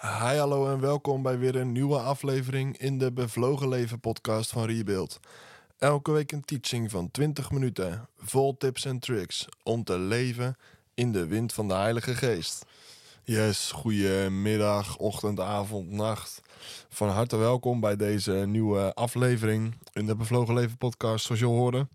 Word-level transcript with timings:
Hi, 0.00 0.36
hallo 0.36 0.72
en 0.72 0.80
welkom 0.80 1.22
bij 1.22 1.38
weer 1.38 1.56
een 1.56 1.72
nieuwe 1.72 1.98
aflevering 1.98 2.78
in 2.78 2.98
de 2.98 3.12
Bevlogen 3.12 3.68
Leven 3.68 4.00
podcast 4.00 4.50
van 4.50 4.66
Rebuild. 4.66 5.20
Elke 5.78 6.10
week 6.10 6.32
een 6.32 6.44
teaching 6.44 6.90
van 6.90 7.10
20 7.10 7.50
minuten, 7.50 8.08
vol 8.18 8.56
tips 8.56 8.84
en 8.84 8.98
tricks 8.98 9.46
om 9.62 9.84
te 9.84 9.98
leven 9.98 10.56
in 10.94 11.12
de 11.12 11.26
wind 11.26 11.52
van 11.52 11.68
de 11.68 11.74
Heilige 11.74 12.14
Geest. 12.14 12.64
Yes, 13.22 13.70
goedemiddag, 13.70 14.96
ochtend, 14.96 15.40
avond, 15.40 15.90
nacht. 15.90 16.42
Van 16.88 17.08
harte 17.08 17.36
welkom 17.36 17.80
bij 17.80 17.96
deze 17.96 18.32
nieuwe 18.32 18.94
aflevering 18.94 19.74
in 19.92 20.06
de 20.06 20.16
Bevlogen 20.16 20.54
Leven 20.54 20.76
podcast, 20.76 21.24
zoals 21.24 21.40
je 21.40 21.46
al 21.46 21.56
hoorde. 21.56 21.88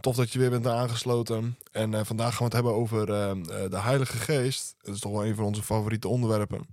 Tof 0.00 0.16
dat 0.16 0.32
je 0.32 0.38
weer 0.38 0.50
bent 0.50 0.66
aangesloten. 0.66 1.58
En 1.72 1.92
uh, 1.92 2.00
vandaag 2.04 2.30
gaan 2.30 2.38
we 2.38 2.44
het 2.44 2.52
hebben 2.52 2.74
over 2.74 3.00
uh, 3.00 3.30
de 3.70 3.78
Heilige 3.78 4.16
Geest. 4.16 4.76
Dat 4.82 4.94
is 4.94 5.00
toch 5.00 5.12
wel 5.12 5.26
een 5.26 5.34
van 5.34 5.44
onze 5.44 5.62
favoriete 5.62 6.08
onderwerpen. 6.08 6.66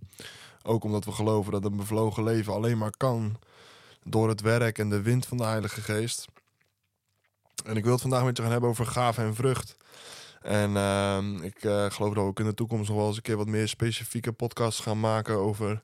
Ook 0.68 0.84
omdat 0.84 1.06
we 1.06 1.12
geloven 1.12 1.52
dat 1.52 1.66
een 1.66 1.76
bevlogen 1.76 2.24
leven 2.24 2.54
alleen 2.54 2.78
maar 2.78 2.98
kan 2.98 3.40
door 4.04 4.30
het 4.30 4.42
werk 4.42 4.78
en 4.78 4.90
de 4.90 5.02
wind 5.02 5.26
van 5.26 5.38
de 5.38 5.44
Heilige 5.44 5.82
Geest. 5.82 6.26
En 7.66 7.78
ik 7.78 7.84
wil 7.84 7.92
het 7.92 8.02
vandaag 8.02 8.24
met 8.24 8.38
je 8.38 8.44
gaan 8.44 8.52
hebben 8.52 8.70
over 8.70 8.86
gave 8.86 9.22
en 9.22 9.36
vrucht. 9.36 9.76
En 10.42 10.72
uh, 10.72 11.18
ik 11.42 11.64
uh, 11.64 11.86
geloof 11.90 12.14
dat 12.14 12.24
we 12.24 12.30
ook 12.30 12.40
in 12.40 12.46
de 12.46 12.54
toekomst 12.54 12.90
nog 12.90 12.98
wel 12.98 13.08
eens 13.08 13.16
een 13.16 13.22
keer 13.22 13.38
wat 13.38 13.48
meer 13.48 13.68
specifieke 13.68 14.32
podcasts 14.32 14.82
gaan 14.82 15.00
maken 15.00 15.36
over 15.36 15.84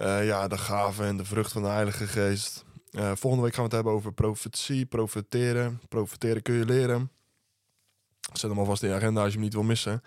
uh, 0.00 0.26
ja, 0.26 0.48
de 0.48 0.58
gave 0.58 1.04
en 1.04 1.16
de 1.16 1.24
vrucht 1.24 1.52
van 1.52 1.62
de 1.62 1.68
Heilige 1.68 2.06
Geest. 2.06 2.64
Uh, 2.90 3.12
volgende 3.14 3.44
week 3.44 3.54
gaan 3.54 3.64
we 3.64 3.68
het 3.68 3.72
hebben 3.72 3.92
over 3.92 4.12
profetie, 4.12 4.86
profeteren. 4.86 5.80
Profeteren 5.88 6.42
kun 6.42 6.54
je 6.54 6.64
leren. 6.64 7.10
Zet 8.32 8.50
hem 8.50 8.58
alvast 8.58 8.82
in 8.82 8.88
je 8.88 8.94
agenda 8.94 9.20
als 9.20 9.28
je 9.28 9.34
hem 9.34 9.44
niet 9.44 9.54
wil 9.54 9.62
missen. 9.62 10.02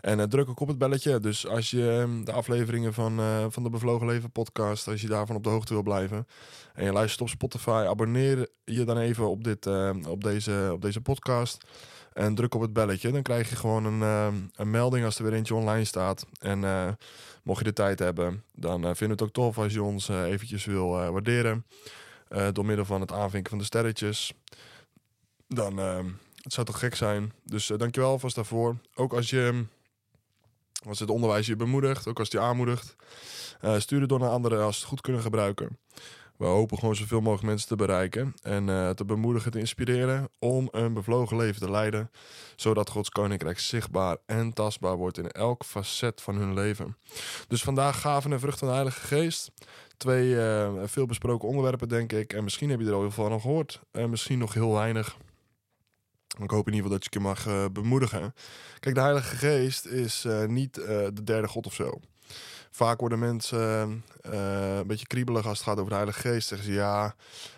En 0.00 0.18
uh, 0.18 0.24
druk 0.24 0.48
ook 0.48 0.60
op 0.60 0.68
het 0.68 0.78
belletje. 0.78 1.20
Dus 1.20 1.46
als 1.46 1.70
je 1.70 2.06
uh, 2.08 2.24
de 2.24 2.32
afleveringen 2.32 2.94
van, 2.94 3.20
uh, 3.20 3.44
van 3.48 3.62
de 3.62 3.70
Bevlogen 3.70 4.06
Leven 4.06 4.30
podcast, 4.30 4.88
als 4.88 5.00
je 5.00 5.08
daarvan 5.08 5.36
op 5.36 5.42
de 5.42 5.48
hoogte 5.48 5.72
wil 5.72 5.82
blijven. 5.82 6.26
En 6.74 6.84
je 6.84 6.92
luistert 6.92 7.20
op 7.20 7.28
Spotify, 7.28 7.84
abonneer 7.88 8.48
je 8.64 8.84
dan 8.84 8.98
even 8.98 9.28
op, 9.28 9.44
dit, 9.44 9.66
op, 10.06 10.24
deze, 10.24 10.70
op 10.72 10.82
deze 10.82 11.00
podcast. 11.00 11.64
En 12.12 12.34
druk 12.34 12.54
op 12.54 12.60
het 12.60 12.72
belletje. 12.72 13.12
Dan 13.12 13.22
krijg 13.22 13.48
je 13.48 13.56
gewoon 13.56 13.84
een, 13.84 14.00
een 14.54 14.70
melding 14.70 15.04
als 15.04 15.18
er 15.18 15.24
weer 15.24 15.32
eentje 15.32 15.54
online 15.54 15.84
staat. 15.84 16.26
En 16.38 16.60
mocht 17.42 17.58
je 17.58 17.64
de 17.64 17.72
tijd 17.72 17.98
hebben, 17.98 18.44
dan 18.52 18.80
vinden 18.80 18.96
we 18.98 19.12
het 19.12 19.22
ook 19.22 19.32
tof 19.32 19.58
als 19.58 19.72
je 19.72 19.82
ons 19.82 20.08
eventjes 20.08 20.64
wil 20.64 20.88
waarderen. 20.88 21.66
door 22.52 22.64
middel 22.64 22.84
van 22.84 23.00
het 23.00 23.12
aanvinken 23.12 23.50
van 23.50 23.58
de 23.58 23.64
sterretjes. 23.64 24.32
Dan 25.46 25.80
het 26.42 26.52
zou 26.52 26.66
toch 26.66 26.78
gek 26.78 26.94
zijn. 26.94 27.32
Dus 27.44 27.70
uh, 27.70 27.78
dankjewel 27.78 28.10
alvast 28.10 28.34
daarvoor. 28.34 28.76
Ook 28.94 29.12
als 29.12 29.30
je 29.30 29.64
als 30.86 30.98
het 30.98 31.10
onderwijs 31.10 31.46
je 31.46 31.56
bemoedigt, 31.56 32.06
ook 32.06 32.18
als 32.18 32.28
het 32.28 32.40
je 32.40 32.46
aanmoedigt. 32.46 32.96
Uh, 33.64 33.78
stuur 33.78 34.00
het 34.00 34.08
door 34.08 34.18
naar 34.18 34.28
anderen 34.28 34.62
als 34.62 34.74
ze 34.74 34.80
het 34.80 34.90
goed 34.90 35.00
kunnen 35.00 35.22
gebruiken. 35.22 35.78
We 36.36 36.44
hopen 36.44 36.78
gewoon 36.78 36.96
zoveel 36.96 37.20
mogelijk 37.20 37.46
mensen 37.46 37.68
te 37.68 37.76
bereiken 37.76 38.34
en 38.42 38.68
uh, 38.68 38.90
te 38.90 39.04
bemoedigen, 39.04 39.50
te 39.50 39.58
inspireren 39.58 40.28
om 40.38 40.68
een 40.70 40.94
bevlogen 40.94 41.36
leven 41.36 41.60
te 41.60 41.70
leiden, 41.70 42.10
zodat 42.56 42.90
Gods 42.90 43.08
koninkrijk 43.08 43.58
zichtbaar 43.58 44.16
en 44.26 44.52
tastbaar 44.52 44.96
wordt 44.96 45.18
in 45.18 45.30
elk 45.30 45.64
facet 45.64 46.20
van 46.20 46.36
hun 46.36 46.54
leven. 46.54 46.96
Dus 47.48 47.62
vandaag 47.62 48.00
gaven 48.00 48.32
en 48.32 48.40
vruchten 48.40 48.58
van 48.58 48.68
de 48.68 48.74
Heilige 48.74 49.06
Geest. 49.06 49.50
Twee 49.96 50.28
uh, 50.28 50.72
veel 50.84 51.06
besproken 51.06 51.48
onderwerpen, 51.48 51.88
denk 51.88 52.12
ik. 52.12 52.32
En 52.32 52.44
misschien 52.44 52.70
heb 52.70 52.80
je 52.80 52.86
er 52.86 52.92
al 52.92 53.00
heel 53.00 53.10
veel 53.10 53.28
van 53.28 53.40
gehoord, 53.40 53.80
en 53.90 54.10
misschien 54.10 54.38
nog 54.38 54.54
heel 54.54 54.72
weinig. 54.72 55.16
Ik 56.42 56.50
hoop 56.50 56.66
in 56.66 56.74
ieder 56.74 56.90
geval 56.90 56.98
dat 56.98 57.04
je 57.04 57.10
je 57.10 57.20
mag 57.20 57.46
uh, 57.46 57.64
bemoedigen. 57.72 58.34
Kijk, 58.80 58.94
de 58.94 59.00
Heilige 59.00 59.36
Geest 59.36 59.86
is 59.86 60.24
uh, 60.24 60.44
niet 60.44 60.78
uh, 60.78 60.86
de 60.86 61.24
derde 61.24 61.48
God 61.48 61.66
of 61.66 61.74
zo. 61.74 62.00
Vaak 62.70 63.00
worden 63.00 63.18
mensen 63.18 63.58
een 64.22 64.86
beetje 64.86 65.06
kriebelig 65.06 65.46
als 65.46 65.58
het 65.58 65.66
gaat 65.66 65.76
over 65.76 65.88
de 65.88 65.94
Heilige 65.94 66.20
Geest. 66.20 66.48
Zeggen 66.48 66.66
ze 66.66 66.72
ja, 66.72 67.14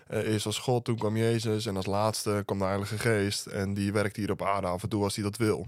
eerst 0.08 0.44
was 0.44 0.58
God, 0.58 0.84
toen 0.84 0.98
kwam 0.98 1.16
Jezus 1.16 1.66
en 1.66 1.76
als 1.76 1.86
laatste 1.86 2.42
kwam 2.44 2.58
de 2.58 2.64
Heilige 2.64 2.98
Geest. 2.98 3.46
En 3.46 3.74
die 3.74 3.92
werkt 3.92 4.16
hier 4.16 4.30
op 4.30 4.42
aarde 4.42 4.66
af 4.66 4.82
en 4.82 4.88
toe 4.88 5.02
als 5.02 5.14
hij 5.14 5.24
dat 5.24 5.36
wil. 5.36 5.66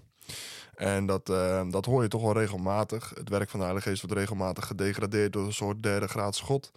En 0.74 1.06
dat, 1.06 1.26
dat 1.70 1.84
hoor 1.84 2.02
je 2.02 2.08
toch 2.08 2.22
wel 2.22 2.32
regelmatig. 2.32 3.12
Het 3.14 3.28
werk 3.28 3.50
van 3.50 3.58
de 3.58 3.64
Heilige 3.64 3.88
Geest 3.88 4.02
wordt 4.02 4.16
regelmatig 4.16 4.66
gedegradeerd 4.66 5.32
door 5.32 5.46
een 5.46 5.52
soort 5.52 5.82
derde 5.82 6.08
graads 6.08 6.40
God. 6.40 6.70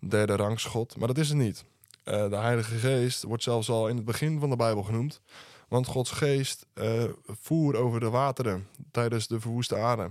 Derde 0.00 0.36
rangs 0.36 0.64
God. 0.64 0.96
Maar 0.96 1.08
dat 1.08 1.18
is 1.18 1.28
het 1.28 1.38
niet. 1.38 1.64
de 2.04 2.28
Heilige 2.36 2.74
Geest 2.74 3.22
wordt 3.22 3.42
zelfs 3.42 3.70
al 3.70 3.88
in 3.88 3.96
het 3.96 4.04
begin 4.04 4.40
van 4.40 4.50
de 4.50 4.56
Bijbel 4.56 4.82
genoemd. 4.82 5.20
Want 5.68 5.86
Gods 5.86 6.10
geest 6.10 6.66
uh, 6.74 7.04
voer 7.24 7.76
over 7.76 8.00
de 8.00 8.10
wateren 8.10 8.68
tijdens 8.90 9.26
de 9.26 9.40
verwoeste 9.40 9.76
aarde. 9.76 10.10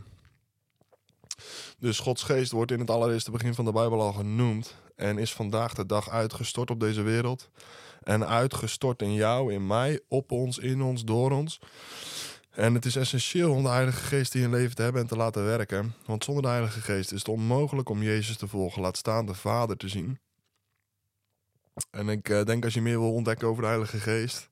Dus 1.79 1.99
Gods 1.99 2.23
geest 2.23 2.51
wordt 2.51 2.71
in 2.71 2.79
het 2.79 2.89
allereerste 2.89 3.31
begin 3.31 3.53
van 3.53 3.65
de 3.65 3.71
Bijbel 3.71 4.01
al 4.01 4.13
genoemd. 4.13 4.75
En 4.95 5.17
is 5.17 5.33
vandaag 5.33 5.73
de 5.73 5.85
dag 5.85 6.09
uitgestort 6.09 6.69
op 6.69 6.79
deze 6.79 7.01
wereld. 7.01 7.49
En 8.03 8.27
uitgestort 8.27 9.01
in 9.01 9.13
jou, 9.13 9.53
in 9.53 9.67
mij, 9.67 9.99
op 10.07 10.31
ons, 10.31 10.57
in 10.57 10.81
ons, 10.81 11.03
door 11.03 11.31
ons. 11.31 11.59
En 12.49 12.73
het 12.73 12.85
is 12.85 12.95
essentieel 12.95 13.51
om 13.51 13.63
de 13.63 13.69
Heilige 13.69 14.03
Geest 14.03 14.35
in 14.35 14.41
je 14.41 14.49
leven 14.49 14.75
te 14.75 14.81
hebben 14.81 15.01
en 15.01 15.07
te 15.07 15.15
laten 15.15 15.45
werken. 15.45 15.93
Want 16.05 16.23
zonder 16.23 16.43
de 16.43 16.49
Heilige 16.49 16.81
Geest 16.81 17.11
is 17.11 17.19
het 17.19 17.27
onmogelijk 17.27 17.89
om 17.89 18.03
Jezus 18.03 18.37
te 18.37 18.47
volgen. 18.47 18.81
Laat 18.81 18.97
staan 18.97 19.25
de 19.25 19.33
Vader 19.33 19.77
te 19.77 19.87
zien. 19.87 20.19
En 21.91 22.09
ik 22.09 22.29
uh, 22.29 22.43
denk 22.43 22.63
als 22.63 22.73
je 22.73 22.81
meer 22.81 22.99
wil 22.99 23.13
ontdekken 23.13 23.47
over 23.47 23.61
de 23.61 23.67
Heilige 23.67 23.99
Geest 23.99 24.49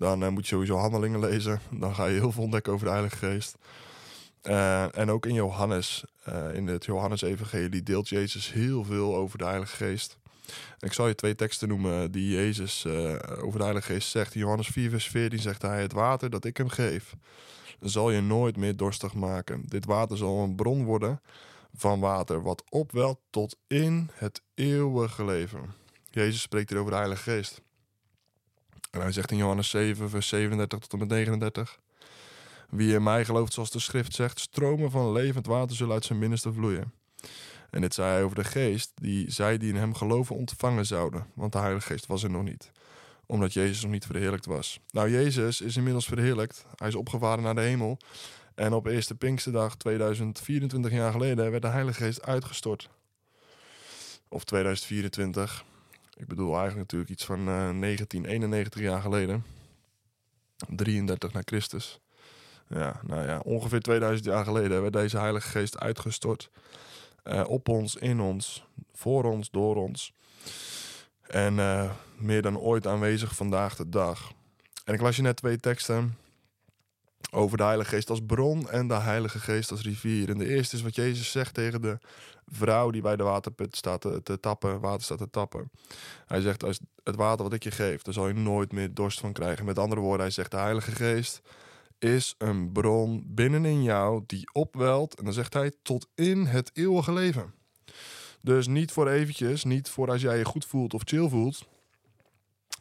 dan 0.00 0.22
uh, 0.22 0.28
moet 0.28 0.42
je 0.42 0.54
sowieso 0.54 0.76
handelingen 0.76 1.20
lezen. 1.20 1.60
Dan 1.70 1.94
ga 1.94 2.06
je 2.06 2.18
heel 2.18 2.32
veel 2.32 2.42
ontdekken 2.42 2.72
over 2.72 2.86
de 2.86 2.92
Heilige 2.92 3.16
Geest. 3.16 3.56
Uh, 4.42 4.98
en 4.98 5.10
ook 5.10 5.26
in 5.26 5.34
Johannes, 5.34 6.04
uh, 6.28 6.54
in 6.54 6.66
het 6.66 6.84
Johannes-evangelie, 6.84 7.82
deelt 7.82 8.08
Jezus 8.08 8.52
heel 8.52 8.84
veel 8.84 9.16
over 9.16 9.38
de 9.38 9.44
Heilige 9.44 9.76
Geest. 9.76 10.18
Ik 10.78 10.92
zal 10.92 11.08
je 11.08 11.14
twee 11.14 11.34
teksten 11.34 11.68
noemen 11.68 12.10
die 12.10 12.34
Jezus 12.34 12.86
over 13.42 13.58
de 13.58 13.64
Heilige 13.64 13.92
Geest 13.92 14.08
zegt. 14.08 14.34
In 14.34 14.40
Johannes 14.40 14.68
4, 14.68 14.90
vers 14.90 15.06
14 15.06 15.38
zegt 15.38 15.62
hij: 15.62 15.80
Het 15.80 15.92
water 15.92 16.30
dat 16.30 16.44
ik 16.44 16.56
hem 16.56 16.68
geef, 16.68 17.14
zal 17.80 18.10
je 18.10 18.20
nooit 18.20 18.56
meer 18.56 18.76
dorstig 18.76 19.14
maken. 19.14 19.62
Dit 19.66 19.84
water 19.84 20.16
zal 20.16 20.38
een 20.38 20.54
bron 20.54 20.84
worden 20.84 21.20
van 21.74 22.00
water, 22.00 22.42
wat 22.42 22.64
opwelt 22.68 23.20
tot 23.30 23.56
in 23.66 24.10
het 24.14 24.42
eeuwige 24.54 25.24
leven. 25.24 25.74
Jezus 26.10 26.40
spreekt 26.40 26.70
hier 26.70 26.78
over 26.78 26.90
de 26.90 26.98
Heilige 26.98 27.30
Geest. 27.30 27.62
En 28.90 29.00
hij 29.00 29.12
zegt 29.12 29.30
in 29.30 29.36
Johannes 29.36 29.70
7, 29.70 30.10
vers 30.10 30.28
37 30.28 30.78
tot 30.78 30.92
en 30.92 30.98
met 30.98 31.08
39. 31.08 31.78
Wie 32.68 32.94
in 32.94 33.02
mij 33.02 33.24
gelooft, 33.24 33.52
zoals 33.52 33.70
de 33.70 33.78
schrift 33.78 34.14
zegt, 34.14 34.40
stromen 34.40 34.90
van 34.90 35.12
levend 35.12 35.46
water 35.46 35.76
zullen 35.76 35.94
uit 35.94 36.04
zijn 36.04 36.18
binnenste 36.18 36.52
vloeien. 36.52 36.92
En 37.70 37.80
dit 37.80 37.94
zei 37.94 38.10
hij 38.10 38.22
over 38.22 38.36
de 38.36 38.44
geest, 38.44 38.92
die 38.94 39.30
zij 39.30 39.58
die 39.58 39.68
in 39.68 39.76
hem 39.76 39.94
geloven 39.94 40.36
ontvangen 40.36 40.86
zouden, 40.86 41.26
want 41.34 41.52
de 41.52 41.58
Heilige 41.58 41.86
Geest 41.86 42.06
was 42.06 42.22
er 42.22 42.30
nog 42.30 42.42
niet, 42.42 42.70
omdat 43.26 43.52
Jezus 43.52 43.82
nog 43.82 43.90
niet 43.90 44.06
verheerlijkt 44.06 44.46
was. 44.46 44.80
Nou, 44.90 45.10
Jezus 45.10 45.60
is 45.60 45.76
inmiddels 45.76 46.06
verheerlijkt, 46.06 46.64
hij 46.74 46.88
is 46.88 46.94
opgevaren 46.94 47.42
naar 47.42 47.54
de 47.54 47.60
hemel. 47.60 47.98
En 48.54 48.72
op 48.72 48.86
eerste 48.86 49.14
Pinksterdag 49.14 49.76
2024 49.76 50.92
jaar 50.92 51.12
geleden 51.12 51.50
werd 51.50 51.62
de 51.62 51.68
Heilige 51.68 52.02
Geest 52.04 52.22
uitgestort. 52.22 52.88
Of 54.28 54.44
2024. 54.44 55.64
Ik 56.20 56.26
bedoel 56.26 56.56
eigenlijk 56.58 56.78
natuurlijk 56.78 57.10
iets 57.10 57.24
van 57.24 57.38
uh, 57.38 57.46
1991 57.46 58.80
jaar 58.80 59.00
geleden. 59.00 59.44
33 60.68 61.32
na 61.32 61.40
Christus. 61.44 62.00
Ja, 62.66 63.00
nou 63.06 63.26
ja, 63.26 63.38
ongeveer 63.38 63.80
2000 63.80 64.24
jaar 64.26 64.44
geleden 64.44 64.80
werd 64.80 64.92
deze 64.92 65.18
Heilige 65.18 65.48
Geest 65.48 65.78
uitgestort. 65.78 66.50
Uh, 67.24 67.44
op 67.46 67.68
ons, 67.68 67.96
in 67.96 68.20
ons, 68.20 68.66
voor 68.92 69.24
ons, 69.24 69.50
door 69.50 69.76
ons. 69.76 70.12
En 71.22 71.54
uh, 71.54 71.90
meer 72.16 72.42
dan 72.42 72.58
ooit 72.58 72.86
aanwezig 72.86 73.34
vandaag 73.34 73.76
de 73.76 73.88
dag. 73.88 74.32
En 74.84 74.94
ik 74.94 75.00
las 75.00 75.16
je 75.16 75.22
net 75.22 75.36
twee 75.36 75.56
teksten 75.56 76.16
over 77.30 77.56
de 77.56 77.62
Heilige 77.62 77.90
Geest 77.90 78.10
als 78.10 78.20
bron 78.26 78.70
en 78.70 78.88
de 78.88 78.94
Heilige 78.94 79.38
Geest 79.38 79.70
als 79.70 79.82
rivier. 79.82 80.28
En 80.28 80.38
de 80.38 80.48
eerste 80.48 80.76
is 80.76 80.82
wat 80.82 80.94
Jezus 80.94 81.30
zegt 81.30 81.54
tegen 81.54 81.82
de 81.82 81.98
vrouw 82.46 82.90
die 82.90 83.02
bij 83.02 83.16
de 83.16 83.22
waterput 83.22 83.76
staat 83.76 84.00
te, 84.00 84.40
tappen, 84.40 84.80
water 84.80 85.02
staat 85.02 85.18
te 85.18 85.30
tappen. 85.30 85.70
Hij 86.26 86.40
zegt, 86.40 86.64
als 86.64 86.80
het 87.04 87.16
water 87.16 87.44
wat 87.44 87.52
ik 87.52 87.62
je 87.62 87.70
geef, 87.70 88.02
daar 88.02 88.14
zal 88.14 88.28
je 88.28 88.34
nooit 88.34 88.72
meer 88.72 88.94
dorst 88.94 89.20
van 89.20 89.32
krijgen. 89.32 89.64
Met 89.64 89.78
andere 89.78 90.00
woorden, 90.00 90.20
hij 90.20 90.30
zegt, 90.30 90.50
de 90.50 90.56
Heilige 90.56 90.92
Geest 90.92 91.40
is 91.98 92.34
een 92.38 92.72
bron 92.72 93.24
binnenin 93.26 93.82
jou 93.82 94.22
die 94.26 94.48
opwelt, 94.52 95.14
en 95.14 95.24
dan 95.24 95.32
zegt 95.32 95.54
hij, 95.54 95.72
tot 95.82 96.06
in 96.14 96.44
het 96.44 96.70
eeuwige 96.74 97.12
leven. 97.12 97.54
Dus 98.42 98.66
niet 98.66 98.92
voor 98.92 99.08
eventjes, 99.08 99.64
niet 99.64 99.88
voor 99.88 100.10
als 100.10 100.20
jij 100.20 100.38
je 100.38 100.44
goed 100.44 100.64
voelt 100.64 100.94
of 100.94 101.02
chill 101.04 101.28
voelt, 101.28 101.66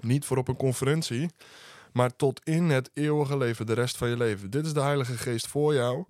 niet 0.02 0.26
voor 0.26 0.38
op 0.38 0.48
een 0.48 0.58
conferentie, 0.58 1.30
maar 1.92 2.16
tot 2.16 2.42
in 2.44 2.70
het 2.70 2.90
eeuwige 2.94 3.38
leven, 3.38 3.66
de 3.66 3.74
rest 3.74 3.98
van 3.98 4.10
je 4.10 4.18
leven. 4.18 4.50
Dit 4.50 4.66
is 4.66 4.74
de 4.74 4.82
Heilige 4.82 5.18
Geest 5.18 5.48
voor 5.48 5.74
jou. 5.74 6.04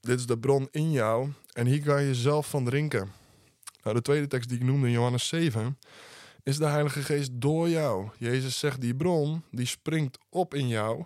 Dit 0.00 0.18
is 0.18 0.26
de 0.26 0.38
bron 0.38 0.68
in 0.70 0.92
jou. 0.92 1.28
En 1.52 1.66
hier 1.66 1.82
kan 1.82 2.02
je 2.02 2.14
zelf 2.14 2.48
van 2.50 2.64
drinken. 2.64 3.12
Nou, 3.82 3.96
de 3.96 4.02
tweede 4.02 4.26
tekst 4.26 4.48
die 4.48 4.58
ik 4.58 4.64
noemde 4.64 4.86
in 4.86 4.92
Johannes 4.92 5.28
7 5.28 5.78
is 6.42 6.56
de 6.56 6.66
Heilige 6.66 7.02
Geest 7.02 7.30
door 7.32 7.68
jou. 7.68 8.08
Jezus 8.18 8.58
zegt 8.58 8.80
die 8.80 8.94
bron 8.94 9.42
die 9.50 9.66
springt 9.66 10.18
op 10.28 10.54
in 10.54 10.68
jou 10.68 11.04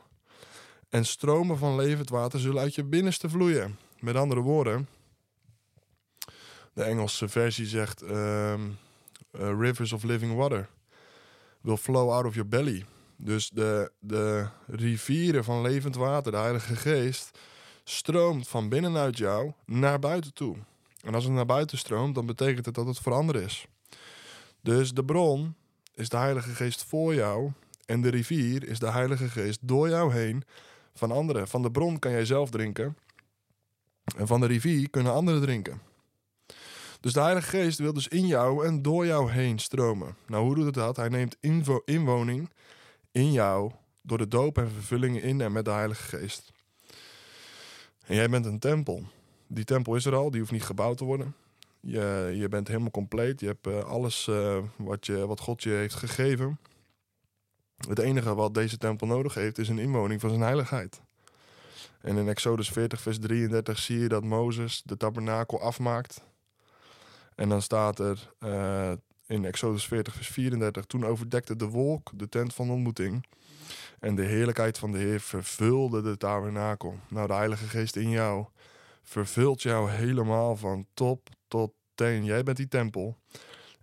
en 0.88 1.06
stromen 1.06 1.58
van 1.58 1.76
levend 1.76 2.10
water 2.10 2.40
zullen 2.40 2.62
uit 2.62 2.74
je 2.74 2.84
binnenste 2.84 3.28
vloeien. 3.28 3.78
Met 4.00 4.16
andere 4.16 4.40
woorden, 4.40 4.88
De 6.78 6.84
Engelse 6.84 7.28
versie 7.28 7.66
zegt: 7.66 8.02
ehm, 8.02 8.60
eh, 9.30 9.60
Rivers 9.60 9.92
of 9.92 10.02
living 10.02 10.34
water 10.34 10.68
will 11.60 11.76
flow 11.76 12.10
out 12.10 12.24
of 12.24 12.34
your 12.34 12.48
belly. 12.48 12.84
Dus 13.20 13.48
de, 13.48 13.92
de 13.98 14.48
rivieren 14.66 15.44
van 15.44 15.62
levend 15.62 15.96
water, 15.96 16.32
de 16.32 16.38
Heilige 16.38 16.76
Geest, 16.76 17.38
stroomt 17.84 18.48
van 18.48 18.68
binnenuit 18.68 19.18
jou 19.18 19.52
naar 19.64 19.98
buiten 19.98 20.34
toe. 20.34 20.56
En 21.02 21.14
als 21.14 21.24
het 21.24 21.32
naar 21.32 21.46
buiten 21.46 21.78
stroomt, 21.78 22.14
dan 22.14 22.26
betekent 22.26 22.66
het 22.66 22.74
dat 22.74 22.86
het 22.86 22.98
veranderd 22.98 23.44
is. 23.44 23.66
Dus 24.60 24.92
de 24.92 25.04
bron 25.04 25.54
is 25.94 26.08
de 26.08 26.16
Heilige 26.16 26.50
Geest 26.50 26.84
voor 26.84 27.14
jou. 27.14 27.50
En 27.84 28.00
de 28.00 28.08
rivier 28.08 28.68
is 28.68 28.78
de 28.78 28.90
Heilige 28.90 29.28
Geest 29.28 29.58
door 29.62 29.88
jou 29.88 30.12
heen 30.12 30.44
van 30.94 31.10
anderen. 31.10 31.48
Van 31.48 31.62
de 31.62 31.70
bron 31.70 31.98
kan 31.98 32.10
jij 32.10 32.24
zelf 32.24 32.50
drinken. 32.50 32.96
En 34.16 34.26
van 34.26 34.40
de 34.40 34.46
rivier 34.46 34.90
kunnen 34.90 35.12
anderen 35.12 35.40
drinken. 35.40 35.80
Dus 37.00 37.12
de 37.12 37.20
Heilige 37.20 37.48
Geest 37.48 37.78
wil 37.78 37.92
dus 37.92 38.08
in 38.08 38.26
jou 38.26 38.66
en 38.66 38.82
door 38.82 39.06
jou 39.06 39.30
heen 39.30 39.58
stromen. 39.58 40.16
Nou, 40.26 40.44
hoe 40.44 40.54
doet 40.54 40.64
het 40.64 40.74
dat? 40.74 40.96
Hij 40.96 41.08
neemt 41.08 41.36
inwo 41.40 41.82
inwoning 41.84 42.50
in 43.10 43.32
jou 43.32 43.72
door 44.02 44.18
de 44.18 44.28
doop 44.28 44.58
en 44.58 44.70
vervulling 44.70 45.22
in 45.22 45.40
en 45.40 45.52
met 45.52 45.64
de 45.64 45.70
Heilige 45.70 46.02
Geest. 46.02 46.52
En 48.06 48.14
jij 48.14 48.28
bent 48.28 48.46
een 48.46 48.58
tempel. 48.58 49.02
Die 49.46 49.64
tempel 49.64 49.94
is 49.94 50.04
er 50.04 50.14
al, 50.14 50.30
die 50.30 50.40
hoeft 50.40 50.52
niet 50.52 50.62
gebouwd 50.62 50.96
te 50.96 51.04
worden. 51.04 51.34
Je, 51.80 52.32
je 52.34 52.48
bent 52.48 52.68
helemaal 52.68 52.90
compleet. 52.90 53.40
Je 53.40 53.46
hebt 53.46 53.66
uh, 53.66 53.84
alles 53.84 54.26
uh, 54.26 54.58
wat, 54.76 55.06
je, 55.06 55.26
wat 55.26 55.40
God 55.40 55.62
je 55.62 55.70
heeft 55.70 55.94
gegeven. 55.94 56.58
Het 57.88 57.98
enige 57.98 58.34
wat 58.34 58.54
deze 58.54 58.78
tempel 58.78 59.06
nodig 59.06 59.34
heeft 59.34 59.58
is 59.58 59.68
een 59.68 59.78
inwoning 59.78 60.20
van 60.20 60.30
zijn 60.30 60.42
heiligheid. 60.42 61.00
En 62.00 62.16
in 62.16 62.28
Exodus 62.28 62.70
40, 62.70 63.00
vers 63.00 63.18
33 63.18 63.78
zie 63.78 63.98
je 63.98 64.08
dat 64.08 64.24
Mozes 64.24 64.82
de 64.84 64.96
tabernakel 64.96 65.60
afmaakt. 65.60 66.24
En 67.34 67.48
dan 67.48 67.62
staat 67.62 67.98
er 67.98 68.32
uh, 68.40 68.92
in 69.28 69.44
Exodus 69.44 69.86
40, 69.86 70.14
vers 70.14 70.28
34: 70.28 70.84
Toen 70.84 71.06
overdekte 71.06 71.56
de 71.56 71.68
wolk 71.68 72.10
de 72.14 72.28
tent 72.28 72.54
van 72.54 72.70
ontmoeting. 72.70 73.26
En 74.00 74.14
de 74.14 74.24
heerlijkheid 74.24 74.78
van 74.78 74.92
de 74.92 74.98
Heer 74.98 75.20
vervulde 75.20 76.02
de 76.02 76.16
tabernakel. 76.16 76.98
Nou, 77.08 77.26
de 77.26 77.34
Heilige 77.34 77.66
Geest 77.66 77.96
in 77.96 78.10
jou 78.10 78.46
vervult 79.02 79.62
jou 79.62 79.90
helemaal 79.90 80.56
van 80.56 80.86
top 80.94 81.28
tot 81.48 81.72
teen. 81.94 82.24
Jij 82.24 82.42
bent 82.42 82.56
die 82.56 82.68
tempel. 82.68 83.16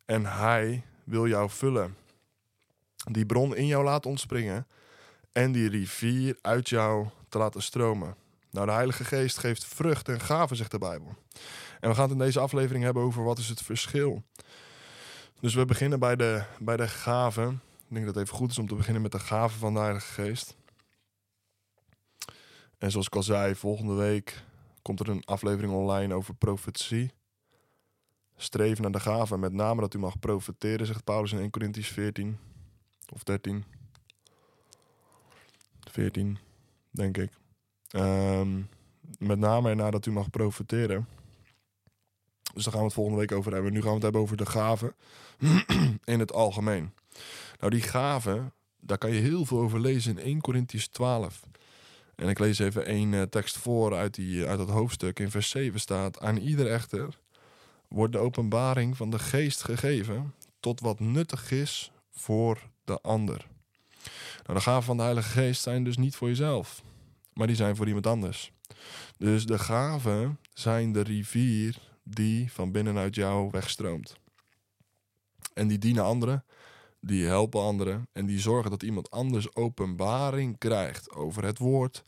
En 0.05 0.25
Hij 0.25 0.83
wil 1.03 1.27
jou 1.27 1.49
vullen. 1.49 1.95
Die 3.11 3.25
bron 3.25 3.55
in 3.55 3.65
jou 3.65 3.83
laten 3.83 4.09
ontspringen. 4.09 4.67
En 5.31 5.51
die 5.51 5.69
rivier 5.69 6.37
uit 6.41 6.69
jou 6.69 7.07
te 7.29 7.37
laten 7.37 7.61
stromen. 7.61 8.15
Nou, 8.51 8.65
de 8.65 8.73
Heilige 8.73 9.03
Geest 9.03 9.37
geeft 9.37 9.65
vrucht 9.65 10.09
en 10.09 10.19
gaven, 10.19 10.55
zegt 10.55 10.71
de 10.71 10.77
Bijbel. 10.77 11.15
En 11.79 11.89
we 11.89 11.95
gaan 11.95 12.03
het 12.03 12.11
in 12.11 12.25
deze 12.25 12.39
aflevering 12.39 12.83
hebben 12.83 13.03
over 13.03 13.23
wat 13.23 13.37
is 13.37 13.49
het 13.49 13.61
verschil. 13.61 14.23
Dus 15.45 15.53
we 15.53 15.65
beginnen 15.65 15.99
bij 15.99 16.15
de, 16.15 16.43
bij 16.59 16.77
de 16.77 16.87
gaven. 16.87 17.61
Ik 17.87 17.93
denk 17.93 18.05
dat 18.05 18.15
het 18.15 18.23
even 18.23 18.37
goed 18.37 18.51
is 18.51 18.57
om 18.57 18.67
te 18.67 18.75
beginnen 18.75 19.01
met 19.01 19.11
de 19.11 19.19
gaven 19.19 19.59
van 19.59 19.73
de 19.73 19.79
Heilige 19.79 20.21
Geest. 20.21 20.55
En 22.77 22.91
zoals 22.91 23.05
ik 23.05 23.15
al 23.15 23.23
zei, 23.23 23.55
volgende 23.55 23.93
week 23.93 24.43
komt 24.81 24.99
er 24.99 25.09
een 25.09 25.25
aflevering 25.25 25.73
online 25.73 26.13
over 26.13 26.33
profetie. 26.33 27.11
Streef 28.35 28.79
naar 28.79 28.91
de 28.91 28.99
gaven, 28.99 29.39
met 29.39 29.53
name 29.53 29.81
dat 29.81 29.93
u 29.93 29.99
mag 29.99 30.19
profeteren, 30.19 30.85
zegt 30.85 31.03
Paulus 31.03 31.31
in 31.31 31.39
1 31.39 31.49
Corinthians 31.49 31.89
14 31.89 32.37
of 33.13 33.23
13. 33.23 33.63
14, 35.91 36.37
denk 36.91 37.17
ik. 37.17 37.31
Um, 37.91 38.69
met 39.17 39.39
name 39.39 39.75
nadat 39.75 40.05
u 40.05 40.11
mag 40.11 40.29
profeteren. 40.29 41.07
Dus 42.55 42.63
daar 42.63 42.73
gaan 42.73 42.81
we 42.81 42.87
het 42.87 42.95
volgende 42.95 43.19
week 43.19 43.31
over 43.31 43.53
hebben. 43.53 43.73
Nu 43.73 43.79
gaan 43.79 43.87
we 43.87 43.93
het 43.93 44.03
hebben 44.03 44.21
over 44.21 44.37
de 44.37 44.45
gaven 44.45 44.95
in 46.13 46.19
het 46.19 46.33
algemeen. 46.33 46.93
Nou, 47.59 47.71
die 47.71 47.81
gaven, 47.81 48.53
daar 48.79 48.97
kan 48.97 49.11
je 49.11 49.21
heel 49.21 49.45
veel 49.45 49.59
over 49.59 49.79
lezen 49.79 50.17
in 50.17 50.23
1 50.23 50.41
Corinthians 50.41 50.87
12. 50.87 51.41
En 52.15 52.29
ik 52.29 52.39
lees 52.39 52.59
even 52.59 52.85
één 52.85 53.11
uh, 53.11 53.21
tekst 53.21 53.57
voor 53.57 53.95
uit, 53.95 54.13
die, 54.13 54.45
uit 54.45 54.57
dat 54.57 54.69
hoofdstuk. 54.69 55.19
In 55.19 55.31
vers 55.31 55.49
7 55.49 55.79
staat: 55.79 56.19
Aan 56.19 56.37
ieder 56.37 56.67
echter 56.67 57.17
wordt 57.87 58.13
de 58.13 58.19
openbaring 58.19 58.97
van 58.97 59.09
de 59.09 59.19
geest 59.19 59.63
gegeven 59.63 60.33
tot 60.59 60.79
wat 60.79 60.99
nuttig 60.99 61.51
is 61.51 61.91
voor 62.11 62.59
de 62.83 63.01
ander. 63.01 63.47
Nou, 64.45 64.57
de 64.57 64.63
gaven 64.63 64.83
van 64.83 64.97
de 64.97 65.03
Heilige 65.03 65.29
Geest 65.29 65.61
zijn 65.61 65.83
dus 65.83 65.97
niet 65.97 66.15
voor 66.15 66.27
jezelf, 66.27 66.83
maar 67.33 67.47
die 67.47 67.55
zijn 67.55 67.75
voor 67.75 67.87
iemand 67.87 68.07
anders. 68.07 68.51
Dus 69.17 69.45
de 69.45 69.59
gaven 69.59 70.39
zijn 70.53 70.91
de 70.91 71.01
rivier 71.01 71.77
die 72.07 72.51
van 72.51 72.71
binnenuit 72.71 73.15
jou 73.15 73.49
wegstroomt. 73.51 74.15
En 75.53 75.67
die 75.67 75.77
dienen 75.77 76.03
anderen, 76.03 76.45
die 76.99 77.25
helpen 77.25 77.61
anderen 77.61 78.07
en 78.11 78.25
die 78.25 78.39
zorgen 78.39 78.71
dat 78.71 78.83
iemand 78.83 79.11
anders 79.11 79.55
openbaring 79.55 80.57
krijgt 80.57 81.11
over 81.11 81.43
het 81.43 81.57
woord, 81.57 82.03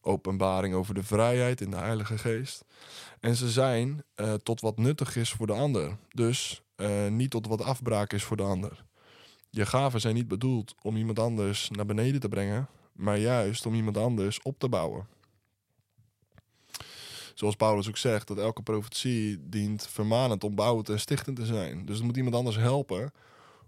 openbaring 0.00 0.74
over 0.74 0.94
de 0.94 1.02
vrijheid 1.02 1.60
in 1.60 1.70
de 1.70 1.76
Heilige 1.76 2.18
Geest. 2.18 2.64
En 3.20 3.36
ze 3.36 3.50
zijn 3.50 4.04
uh, 4.16 4.34
tot 4.34 4.60
wat 4.60 4.78
nuttig 4.78 5.16
is 5.16 5.32
voor 5.32 5.46
de 5.46 5.52
ander, 5.52 5.96
dus 6.08 6.62
uh, 6.76 7.08
niet 7.08 7.30
tot 7.30 7.46
wat 7.46 7.62
afbraak 7.62 8.12
is 8.12 8.24
voor 8.24 8.36
de 8.36 8.42
ander. 8.42 8.84
Je 9.50 9.66
gaven 9.66 10.00
zijn 10.00 10.14
niet 10.14 10.28
bedoeld 10.28 10.74
om 10.82 10.96
iemand 10.96 11.18
anders 11.18 11.70
naar 11.70 11.86
beneden 11.86 12.20
te 12.20 12.28
brengen, 12.28 12.68
maar 12.92 13.18
juist 13.18 13.66
om 13.66 13.74
iemand 13.74 13.96
anders 13.96 14.42
op 14.42 14.58
te 14.58 14.68
bouwen 14.68 15.06
zoals 17.34 17.56
Paulus 17.56 17.88
ook 17.88 17.96
zegt, 17.96 18.28
dat 18.28 18.38
elke 18.38 18.62
profetie 18.62 19.48
dient 19.48 19.86
vermanend, 19.86 20.44
ombouwend 20.44 20.88
en 20.88 21.00
stichtend 21.00 21.36
te 21.36 21.46
zijn. 21.46 21.84
Dus 21.84 21.96
het 21.96 22.04
moet 22.04 22.16
iemand 22.16 22.34
anders 22.34 22.56
helpen 22.56 23.12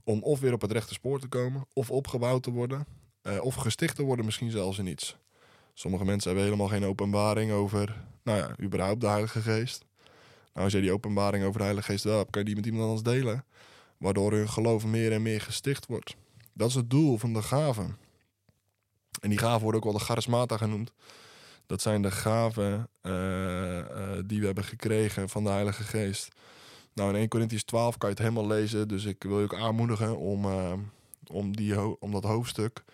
om 0.04 0.22
of 0.22 0.40
weer 0.40 0.52
op 0.52 0.60
het 0.60 0.72
rechte 0.72 0.94
spoor 0.94 1.20
te 1.20 1.28
komen, 1.28 1.66
of 1.72 1.90
opgebouwd 1.90 2.42
te 2.42 2.50
worden, 2.50 2.86
uh, 3.22 3.44
of 3.44 3.54
gesticht 3.54 3.96
te 3.96 4.02
worden 4.02 4.24
misschien 4.24 4.50
zelfs 4.50 4.78
in 4.78 4.86
iets. 4.86 5.16
Sommige 5.74 6.04
mensen 6.04 6.28
hebben 6.28 6.44
helemaal 6.44 6.68
geen 6.68 6.84
openbaring 6.84 7.52
over, 7.52 8.04
nou 8.22 8.38
ja, 8.38 8.64
überhaupt 8.64 9.00
de 9.00 9.06
Heilige 9.06 9.40
Geest. 9.40 9.84
Nou, 10.52 10.64
als 10.64 10.72
jij 10.72 10.80
die 10.80 10.92
openbaring 10.92 11.44
over 11.44 11.58
de 11.58 11.64
Heilige 11.64 11.90
Geest 11.90 12.04
wel 12.04 12.18
hebt, 12.18 12.30
kan 12.30 12.40
je 12.40 12.46
die 12.46 12.56
met 12.56 12.66
iemand 12.66 12.84
anders 12.84 13.02
delen. 13.02 13.44
Waardoor 13.98 14.32
hun 14.32 14.48
geloof 14.48 14.84
meer 14.84 15.12
en 15.12 15.22
meer 15.22 15.40
gesticht 15.40 15.86
wordt. 15.86 16.16
Dat 16.52 16.68
is 16.68 16.74
het 16.74 16.90
doel 16.90 17.18
van 17.18 17.32
de 17.32 17.42
gaven. 17.42 17.96
En 19.20 19.28
die 19.28 19.38
gaven 19.38 19.62
worden 19.62 19.80
ook 19.80 19.90
wel 19.90 19.98
de 19.98 20.04
charismata 20.04 20.56
genoemd. 20.56 20.92
Dat 21.66 21.82
zijn 21.82 22.02
de 22.02 22.10
gaven 22.10 22.88
uh, 23.02 23.12
uh, 23.12 23.84
die 24.26 24.40
we 24.40 24.46
hebben 24.46 24.64
gekregen 24.64 25.28
van 25.28 25.44
de 25.44 25.50
Heilige 25.50 25.82
Geest. 25.82 26.28
Nou, 26.94 27.10
in 27.10 27.16
1 27.16 27.28
Corinthians 27.28 27.64
12 27.64 27.98
kan 27.98 28.08
je 28.08 28.14
het 28.14 28.24
helemaal 28.24 28.46
lezen. 28.46 28.88
Dus 28.88 29.04
ik 29.04 29.22
wil 29.22 29.38
je 29.38 29.44
ook 29.44 29.54
aanmoedigen 29.54 30.18
om, 30.18 30.44
uh, 30.44 30.72
om, 31.26 31.56
die 31.56 32.00
om 32.00 32.12
dat 32.12 32.24
hoofdstuk 32.24 32.84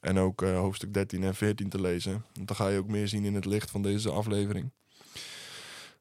en 0.00 0.18
ook 0.18 0.40
hoofdstuk 0.40 0.94
13 0.94 1.24
en 1.24 1.34
14 1.34 1.68
te 1.68 1.80
lezen. 1.80 2.24
Want 2.32 2.48
dan 2.48 2.56
ga 2.56 2.68
je 2.68 2.78
ook 2.78 2.88
meer 2.88 3.08
zien 3.08 3.24
in 3.24 3.34
het 3.34 3.44
licht 3.44 3.70
van 3.70 3.82
deze 3.82 4.10
aflevering. 4.10 4.70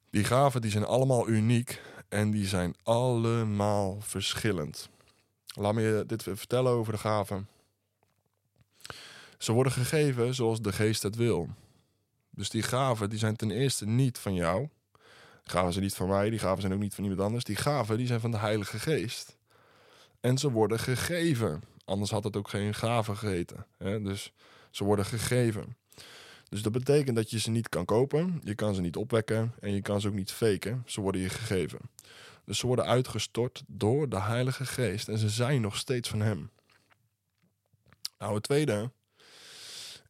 Die 0.10 0.24
gaven 0.24 0.62
die 0.62 0.72
zijn 0.72 0.86
allemaal 0.86 1.28
uniek 1.30 1.82
en 2.10 2.32
die 2.32 2.46
zijn 2.46 2.76
allemaal 2.84 3.98
verschillend. 4.02 4.90
Laat 5.56 5.74
me 5.74 5.82
je 5.82 6.04
dit 6.08 6.24
vertellen 6.24 6.72
over 6.72 6.94
de 6.94 7.00
gaven. 7.00 7.48
Ze 9.38 9.52
worden 9.52 9.72
gegeven 9.72 10.36
zoals 10.36 10.62
de 10.62 10.74
geest 10.74 11.04
het 11.04 11.16
wil. 11.16 11.50
Dus 12.36 12.50
die 12.50 12.64
gaven 12.64 13.10
die 13.10 13.20
zijn 13.20 13.36
ten 13.36 13.52
eerste 13.52 13.86
niet 13.86 14.18
van 14.18 14.34
jou. 14.34 14.70
Gaven 15.44 15.72
zijn 15.72 15.84
niet 15.84 15.96
van 15.96 16.08
mij, 16.08 16.30
die 16.30 16.40
gaven 16.40 16.62
zijn 16.62 16.74
ook 16.74 16.80
niet 16.80 16.96
van 16.96 17.04
iemand 17.04 17.22
anders. 17.22 17.44
Die 17.44 17.56
gaven 17.56 17.98
die 17.98 18.08
zijn 18.08 18.20
van 18.20 18.32
de 18.32 18.38
Heilige 18.38 18.80
Geest. 18.80 19.38
En 20.20 20.38
ze 20.38 20.52
worden 20.52 20.80
gegeven. 20.80 21.64
Anders 21.86 22.12
had 22.12 22.24
het 22.24 22.36
ook 22.36 22.50
geen 22.50 22.74
gaven 22.74 23.18
geheten. 23.18 23.66
Hè? 23.78 24.02
Dus 24.02 24.32
ze 24.72 24.84
worden 24.84 25.06
gegeven. 25.06 25.78
Dus 26.50 26.62
dat 26.62 26.72
betekent 26.72 27.16
dat 27.16 27.30
je 27.30 27.40
ze 27.40 27.50
niet 27.50 27.70
kan 27.70 27.86
kopen, 27.86 28.42
je 28.44 28.56
kan 28.56 28.76
ze 28.76 28.82
niet 28.82 28.96
opwekken 28.96 29.54
en 29.60 29.74
je 29.74 29.82
kan 29.82 30.02
ze 30.02 30.08
ook 30.08 30.14
niet 30.14 30.32
faken. 30.32 30.84
Ze 30.86 31.02
worden 31.02 31.22
je 31.22 31.30
gegeven. 31.30 31.80
Dus 32.46 32.60
ze 32.60 32.68
worden 32.68 32.86
uitgestort 32.86 33.64
door 33.68 34.10
de 34.10 34.22
Heilige 34.22 34.66
Geest 34.66 35.08
en 35.08 35.18
ze 35.18 35.30
zijn 35.30 35.62
nog 35.62 35.78
steeds 35.78 36.10
van 36.10 36.22
Hem. 36.22 36.50
Nou, 38.18 38.34
het 38.34 38.44
tweede 38.44 38.92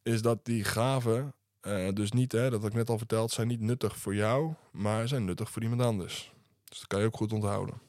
is 0.02 0.22
dat 0.22 0.44
die 0.44 0.64
gaven 0.64 1.34
uh, 1.66 1.88
dus 1.92 2.12
niet, 2.12 2.32
hè, 2.32 2.50
dat 2.50 2.64
ik 2.64 2.74
net 2.74 2.88
al 2.88 2.98
verteld, 2.98 3.30
zijn 3.30 3.48
niet 3.48 3.60
nuttig 3.60 3.96
voor 3.96 4.14
jou, 4.14 4.54
maar 4.70 5.08
zijn 5.08 5.24
nuttig 5.24 5.50
voor 5.50 5.62
iemand 5.62 5.82
anders. 5.82 6.32
Dus 6.64 6.78
dat 6.78 6.86
kan 6.86 7.00
je 7.00 7.06
ook 7.06 7.16
goed 7.16 7.32
onthouden. 7.32 7.80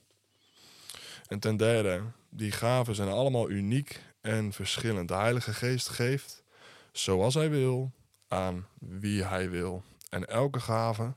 En 1.27 1.39
ten 1.39 1.57
derde, 1.57 2.01
die 2.29 2.51
gaven 2.51 2.95
zijn 2.95 3.09
allemaal 3.09 3.49
uniek 3.49 4.01
en 4.21 4.53
verschillend. 4.53 5.07
De 5.07 5.13
Heilige 5.13 5.53
Geest 5.53 5.89
geeft 5.89 6.43
zoals 6.91 7.33
Hij 7.33 7.49
wil 7.49 7.91
aan 8.27 8.67
wie 8.79 9.23
Hij 9.23 9.49
wil. 9.49 9.83
En 10.09 10.27
elke 10.27 10.59
gave 10.59 11.15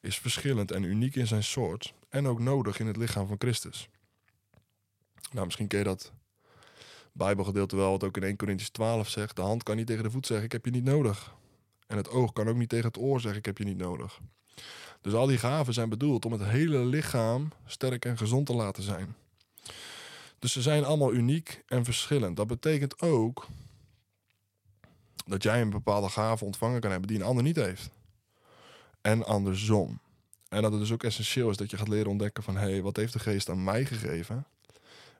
is 0.00 0.18
verschillend 0.18 0.70
en 0.70 0.82
uniek 0.82 1.14
in 1.14 1.26
zijn 1.26 1.42
soort 1.42 1.94
en 2.08 2.26
ook 2.26 2.40
nodig 2.40 2.78
in 2.78 2.86
het 2.86 2.96
lichaam 2.96 3.26
van 3.26 3.36
Christus. 3.38 3.88
Nou, 5.32 5.44
misschien 5.44 5.66
ken 5.66 5.78
je 5.78 5.84
dat 5.84 6.12
Bijbelgedeelte 7.12 7.76
wel, 7.76 7.90
wat 7.90 8.04
ook 8.04 8.16
in 8.16 8.22
1 8.22 8.36
Corinthians 8.36 8.72
12 8.72 9.08
zegt. 9.08 9.36
De 9.36 9.42
hand 9.42 9.62
kan 9.62 9.76
niet 9.76 9.86
tegen 9.86 10.02
de 10.02 10.10
voet 10.10 10.26
zeggen, 10.26 10.46
ik 10.46 10.52
heb 10.52 10.64
je 10.64 10.70
niet 10.70 10.84
nodig. 10.84 11.34
En 11.94 12.00
het 12.00 12.10
oog 12.10 12.32
kan 12.32 12.48
ook 12.48 12.56
niet 12.56 12.68
tegen 12.68 12.86
het 12.86 12.98
oor 12.98 13.20
zeggen: 13.20 13.38
Ik 13.38 13.46
heb 13.46 13.58
je 13.58 13.64
niet 13.64 13.76
nodig. 13.76 14.20
Dus 15.00 15.12
al 15.12 15.26
die 15.26 15.38
gaven 15.38 15.74
zijn 15.74 15.88
bedoeld 15.88 16.24
om 16.24 16.32
het 16.32 16.44
hele 16.44 16.78
lichaam 16.78 17.52
sterk 17.66 18.04
en 18.04 18.16
gezond 18.16 18.46
te 18.46 18.54
laten 18.54 18.82
zijn. 18.82 19.14
Dus 20.38 20.52
ze 20.52 20.62
zijn 20.62 20.84
allemaal 20.84 21.12
uniek 21.12 21.62
en 21.66 21.84
verschillend. 21.84 22.36
Dat 22.36 22.46
betekent 22.46 23.00
ook 23.00 23.46
dat 25.26 25.42
jij 25.42 25.60
een 25.60 25.70
bepaalde 25.70 26.08
gave 26.08 26.44
ontvangen 26.44 26.80
kan 26.80 26.90
hebben 26.90 27.08
die 27.08 27.18
een 27.18 27.24
ander 27.24 27.42
niet 27.44 27.56
heeft. 27.56 27.90
En 29.00 29.26
andersom. 29.26 30.00
En 30.48 30.62
dat 30.62 30.70
het 30.70 30.80
dus 30.80 30.92
ook 30.92 31.02
essentieel 31.02 31.50
is 31.50 31.56
dat 31.56 31.70
je 31.70 31.76
gaat 31.76 31.88
leren 31.88 32.10
ontdekken 32.10 32.42
van... 32.42 32.56
hé, 32.56 32.70
hey, 32.70 32.82
wat 32.82 32.96
heeft 32.96 33.12
de 33.12 33.18
geest 33.18 33.50
aan 33.50 33.64
mij 33.64 33.84
gegeven? 33.84 34.46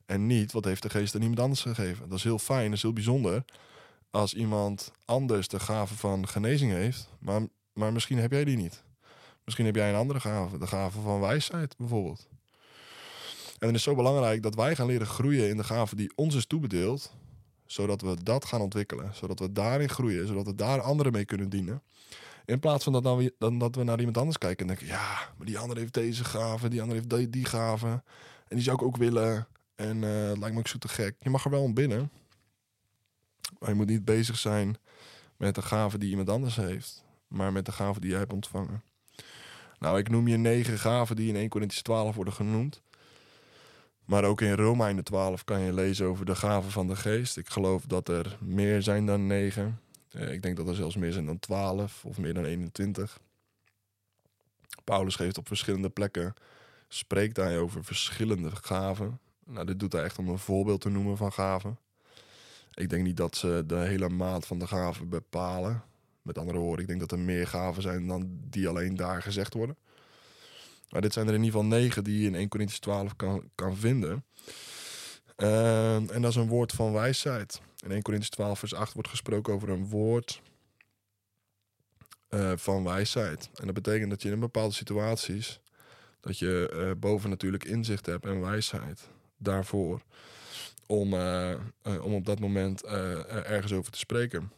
En 0.07 0.27
niet, 0.27 0.53
wat 0.53 0.65
heeft 0.65 0.83
de 0.83 0.91
geest 0.91 1.15
aan 1.15 1.21
iemand 1.21 1.41
anders 1.41 1.63
gegeven? 1.63 2.09
Dat 2.09 2.19
is 2.19 2.25
heel 2.25 2.39
fijn, 2.39 2.67
dat 2.67 2.77
is 2.77 2.83
heel 2.83 2.93
bijzonder... 2.93 3.45
als 4.15 4.35
iemand 4.35 4.93
anders 5.05 5.49
de 5.49 5.61
gave 5.61 5.95
van 5.95 6.29
genezing 6.29 6.73
heeft... 6.73 7.09
maar, 7.19 7.41
maar 7.73 7.93
misschien 7.93 8.19
heb 8.19 8.31
jij 8.31 8.45
die 8.45 8.57
niet. 8.57 8.85
Misschien 9.45 9.67
heb 9.67 9.75
jij 9.75 9.89
een 9.89 9.95
andere 9.95 10.21
gave, 10.21 10.59
de 10.59 10.67
gave 10.67 11.01
van 11.01 11.21
wijsheid 11.21 11.77
bijvoorbeeld. 11.77 12.29
En 13.59 13.67
het 13.67 13.77
is 13.77 13.83
zo 13.83 13.95
belangrijk 13.95 14.43
dat 14.43 14.55
wij 14.55 14.77
gaan 14.77 14.87
leren 14.87 15.07
groeien 15.07 15.49
in 15.49 15.57
de 15.57 15.65
gave 15.65 15.97
die 15.97 16.13
ons 16.15 16.35
is 16.35 16.47
toebedeeld, 16.47 17.13
zodat 17.67 18.01
we 18.01 18.17
dat 18.23 18.45
gaan 18.45 18.61
ontwikkelen, 18.61 19.15
zodat 19.15 19.39
we 19.39 19.53
daarin 19.53 19.89
groeien, 19.89 20.27
zodat 20.27 20.47
we 20.47 20.55
daar 20.55 20.81
anderen 20.81 21.13
mee 21.13 21.25
kunnen 21.25 21.49
dienen. 21.49 21.83
In 22.45 22.61
plaats 22.61 22.85
van 22.85 22.93
dat, 22.93 23.03
dan 23.03 23.17
we, 23.17 23.35
dan, 23.39 23.59
dat 23.59 23.75
we 23.75 23.83
naar 23.83 23.99
iemand 23.99 24.19
anders 24.19 24.39
kijken 24.39 24.61
en 24.61 24.67
denken, 24.67 24.87
ja, 24.87 25.33
maar 25.37 25.47
die 25.47 25.59
andere 25.59 25.81
heeft 25.81 25.95
deze 25.95 26.25
gave, 26.25 26.69
die 26.69 26.81
andere 26.81 26.99
heeft 26.99 27.11
die, 27.17 27.31
die 27.31 27.45
gave. 27.45 27.87
En 28.49 28.57
die 28.57 28.63
zou 28.63 28.77
ik 28.77 28.83
ook 28.83 28.97
willen. 28.97 29.47
En 29.75 29.97
uh, 29.97 30.03
lijkt 30.39 30.53
me 30.53 30.59
ook 30.59 30.69
zo 30.69 30.79
te 30.79 30.89
gek. 30.89 31.17
Je 31.21 31.31
mag 31.31 31.45
er 31.45 31.51
wel 31.51 31.63
om 31.63 31.75
binnen. 31.75 32.11
Je 33.61 33.75
moet 33.75 33.87
niet 33.87 34.05
bezig 34.05 34.39
zijn 34.39 34.77
met 35.37 35.55
de 35.55 35.63
gave 35.63 35.99
die 35.99 36.11
iemand 36.11 36.29
anders 36.29 36.57
heeft, 36.57 37.05
maar 37.29 37.53
met 37.53 37.67
de 37.67 37.73
gave 37.73 38.01
die 38.01 38.11
jij 38.11 38.19
hebt 38.19 38.33
ontvangen. 38.33 38.83
Nou, 39.79 39.99
ik 39.99 40.09
noem 40.09 40.29
je 40.29 40.37
negen 40.37 40.79
gaven 40.79 41.17
die 41.17 41.29
in 41.29 41.37
1 41.37 41.49
Corinthians 41.49 41.85
12 41.85 42.15
worden 42.15 42.35
genoemd. 42.35 42.83
Maar 44.05 44.25
ook 44.25 44.41
in 44.41 44.53
Romeinen 44.53 45.05
12 45.05 45.45
kan 45.45 45.61
je 45.61 45.73
lezen 45.73 46.07
over 46.07 46.27
de 46.27 46.35
gaven 46.35 46.71
van 46.71 46.87
de 46.87 46.97
geest. 46.97 47.37
Ik 47.37 47.49
geloof 47.49 47.85
dat 47.87 48.09
er 48.09 48.39
meer 48.41 48.83
zijn 48.83 49.07
dan 49.07 49.27
negen. 49.27 49.81
Eh, 50.11 50.33
ik 50.33 50.43
denk 50.43 50.57
dat 50.57 50.69
er 50.69 50.75
zelfs 50.75 50.97
meer 50.97 51.13
zijn 51.13 51.27
dan 51.27 51.39
12 51.39 52.05
of 52.05 52.19
meer 52.19 52.35
dan 52.35 52.45
21. 52.45 53.21
Paulus 54.85 55.17
geeft 55.17 55.39
op 55.39 55.47
verschillende 55.47 55.91
plekken, 55.91 56.35
spreekt 56.89 57.37
hij 57.37 57.59
over 57.59 57.85
verschillende 57.85 58.51
gaven. 58.57 59.19
Nou, 59.45 59.67
dit 59.67 59.79
doet 59.79 59.93
hij 59.93 60.03
echt 60.03 60.19
om 60.19 60.29
een 60.29 60.39
voorbeeld 60.39 60.81
te 60.81 60.89
noemen 60.89 61.17
van 61.17 61.33
gaven. 61.33 61.79
Ik 62.75 62.91
denk 62.91 63.05
niet 63.05 63.17
dat 63.17 63.37
ze 63.37 63.63
de 63.67 63.77
hele 63.77 64.09
maat 64.09 64.47
van 64.47 64.59
de 64.59 64.67
gaven 64.67 65.09
bepalen. 65.09 65.83
Met 66.23 66.39
andere 66.39 66.59
woorden, 66.59 66.81
ik 66.81 66.87
denk 66.89 67.01
dat 67.01 67.13
er 67.13 67.19
meer 67.19 67.47
gaven 67.47 67.83
zijn 67.83 68.07
dan 68.07 68.39
die 68.51 68.69
alleen 68.69 68.97
daar 68.97 69.23
gezegd 69.23 69.55
worden. 69.55 69.77
Maar 70.89 71.01
dit 71.01 71.13
zijn 71.13 71.29
er 71.29 71.35
in 71.35 71.43
ieder 71.43 71.61
geval 71.61 71.79
negen 71.79 72.05
die 72.05 72.21
je 72.21 72.27
in 72.27 72.35
1 72.35 72.49
Corinthians 72.49 72.83
12 72.83 73.17
kan, 73.17 73.51
kan 73.55 73.77
vinden. 73.77 74.25
Uh, 75.37 75.95
en 75.95 76.23
dat 76.23 76.31
is 76.31 76.37
een 76.37 76.49
woord 76.49 76.73
van 76.73 76.93
wijsheid. 76.93 77.61
In 77.85 77.91
1 77.91 78.03
Corinthians 78.03 78.37
12 78.37 78.59
vers 78.59 78.75
8 78.75 78.93
wordt 78.93 79.09
gesproken 79.09 79.55
over 79.55 79.69
een 79.69 79.89
woord 79.89 80.43
uh, 82.31 82.53
van 82.57 82.85
wijsheid. 82.85 83.51
En 83.55 83.65
dat 83.65 83.75
betekent 83.75 84.11
dat 84.11 84.23
je 84.23 84.31
in 84.31 84.41
bepaalde 84.41 84.75
situaties... 84.75 85.61
dat 86.21 86.39
je 86.39 86.73
uh, 86.75 86.91
boven 87.01 87.31
natuurlijk 87.31 87.65
inzicht 87.65 88.07
hebt 88.07 88.27
en 88.27 88.41
wijsheid 88.41 89.09
daarvoor... 89.37 90.03
om, 90.87 91.15
om 92.03 92.15
op 92.15 92.25
dat 92.25 92.41
moment 92.41 92.85
ergens 92.85 93.73
over 93.73 93.93
te 93.93 93.99
spreken. 93.99 94.51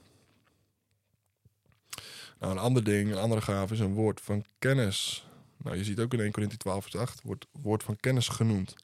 Nou, 2.40 2.52
een 2.52 2.58
ander 2.58 2.84
ding, 2.84 3.10
een 3.10 3.18
andere 3.18 3.40
gave 3.40 3.74
is 3.74 3.80
een 3.80 3.94
woord 3.94 4.20
van 4.20 4.44
kennis. 4.58 5.26
Nou, 5.56 5.76
je 5.76 5.84
ziet 5.84 6.00
ook 6.00 6.12
in 6.12 6.20
1 6.20 6.32
Corinthië 6.32 6.56
12 6.56 6.82
vers 6.82 6.96
8 6.96 7.20
wordt 7.22 7.46
woord 7.62 7.82
van 7.82 7.96
kennis 7.96 8.28
genoemd. 8.28 8.74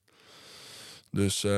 Dus 1.10 1.44
uh, 1.44 1.52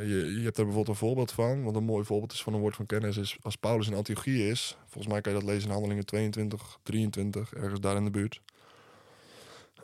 je, 0.00 0.34
je 0.36 0.42
hebt 0.42 0.58
er 0.58 0.64
bijvoorbeeld 0.64 0.88
een 0.88 1.06
voorbeeld 1.06 1.32
van. 1.32 1.62
Want 1.62 1.76
een 1.76 1.84
mooi 1.84 2.04
voorbeeld 2.04 2.32
is 2.32 2.42
van 2.42 2.54
een 2.54 2.60
woord 2.60 2.76
van 2.76 2.86
kennis 2.86 3.16
is 3.16 3.36
als 3.42 3.56
Paulus 3.56 3.86
in 3.86 3.94
Antiochie 3.94 4.48
is. 4.48 4.76
Volgens 4.86 5.12
mij 5.12 5.20
kan 5.20 5.32
je 5.32 5.38
dat 5.38 5.48
lezen 5.48 5.68
in 5.68 5.74
Handelingen 5.74 6.06
22, 6.06 6.78
23, 6.82 7.54
ergens 7.54 7.80
daar 7.80 7.96
in 7.96 8.04
de 8.04 8.10
buurt. 8.10 8.40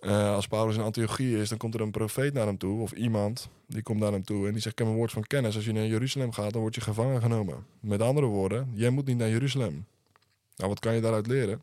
Uh, 0.00 0.34
als 0.34 0.48
Paulus 0.48 0.76
in 0.76 0.82
Antiochie 0.82 1.38
is, 1.38 1.48
dan 1.48 1.58
komt 1.58 1.74
er 1.74 1.80
een 1.80 1.90
profeet 1.90 2.34
naar 2.34 2.46
hem 2.46 2.58
toe, 2.58 2.80
of 2.80 2.92
iemand, 2.92 3.48
die 3.66 3.82
komt 3.82 4.00
naar 4.00 4.12
hem 4.12 4.24
toe 4.24 4.46
en 4.46 4.52
die 4.52 4.62
zegt: 4.62 4.78
Ik 4.78 4.78
heb 4.78 4.88
een 4.88 4.98
woord 4.98 5.12
van 5.12 5.22
kennis. 5.26 5.54
Als 5.54 5.64
je 5.64 5.72
naar 5.72 5.86
Jeruzalem 5.86 6.32
gaat, 6.32 6.52
dan 6.52 6.60
word 6.60 6.74
je 6.74 6.80
gevangen 6.80 7.20
genomen. 7.20 7.66
Met 7.80 8.02
andere 8.02 8.26
woorden, 8.26 8.70
jij 8.74 8.90
moet 8.90 9.06
niet 9.06 9.16
naar 9.16 9.28
Jeruzalem. 9.28 9.86
Nou, 10.56 10.70
wat 10.70 10.78
kan 10.78 10.94
je 10.94 11.00
daaruit 11.00 11.26
leren? 11.26 11.62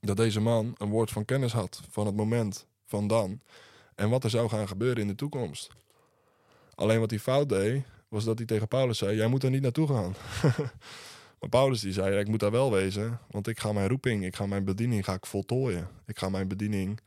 Dat 0.00 0.16
deze 0.16 0.40
man 0.40 0.74
een 0.78 0.88
woord 0.88 1.10
van 1.10 1.24
kennis 1.24 1.52
had 1.52 1.82
van 1.90 2.06
het 2.06 2.16
moment 2.16 2.66
van 2.86 3.06
dan 3.06 3.40
en 3.94 4.10
wat 4.10 4.24
er 4.24 4.30
zou 4.30 4.48
gaan 4.48 4.68
gebeuren 4.68 5.02
in 5.02 5.08
de 5.08 5.14
toekomst. 5.14 5.70
Alleen 6.74 7.00
wat 7.00 7.10
hij 7.10 7.18
fout 7.18 7.48
deed, 7.48 7.82
was 8.08 8.24
dat 8.24 8.38
hij 8.38 8.46
tegen 8.46 8.68
Paulus 8.68 8.98
zei: 8.98 9.16
Jij 9.16 9.26
moet 9.26 9.42
er 9.42 9.50
niet 9.50 9.62
naartoe 9.62 9.86
gaan. 9.86 10.14
Paulus 11.48 11.80
die 11.80 11.92
zei: 11.92 12.18
Ik 12.18 12.28
moet 12.28 12.40
daar 12.40 12.50
wel 12.50 12.72
wezen, 12.72 13.20
want 13.30 13.46
ik 13.46 13.60
ga 13.60 13.72
mijn 13.72 13.88
roeping, 13.88 14.24
ik 14.24 14.36
ga 14.36 14.46
mijn 14.46 14.64
bediening 14.64 15.04
ga 15.04 15.14
ik 15.14 15.26
voltooien. 15.26 15.88
Ik 16.06 16.18
ga 16.18 16.28
mijn 16.28 16.48
bediening 16.48 17.00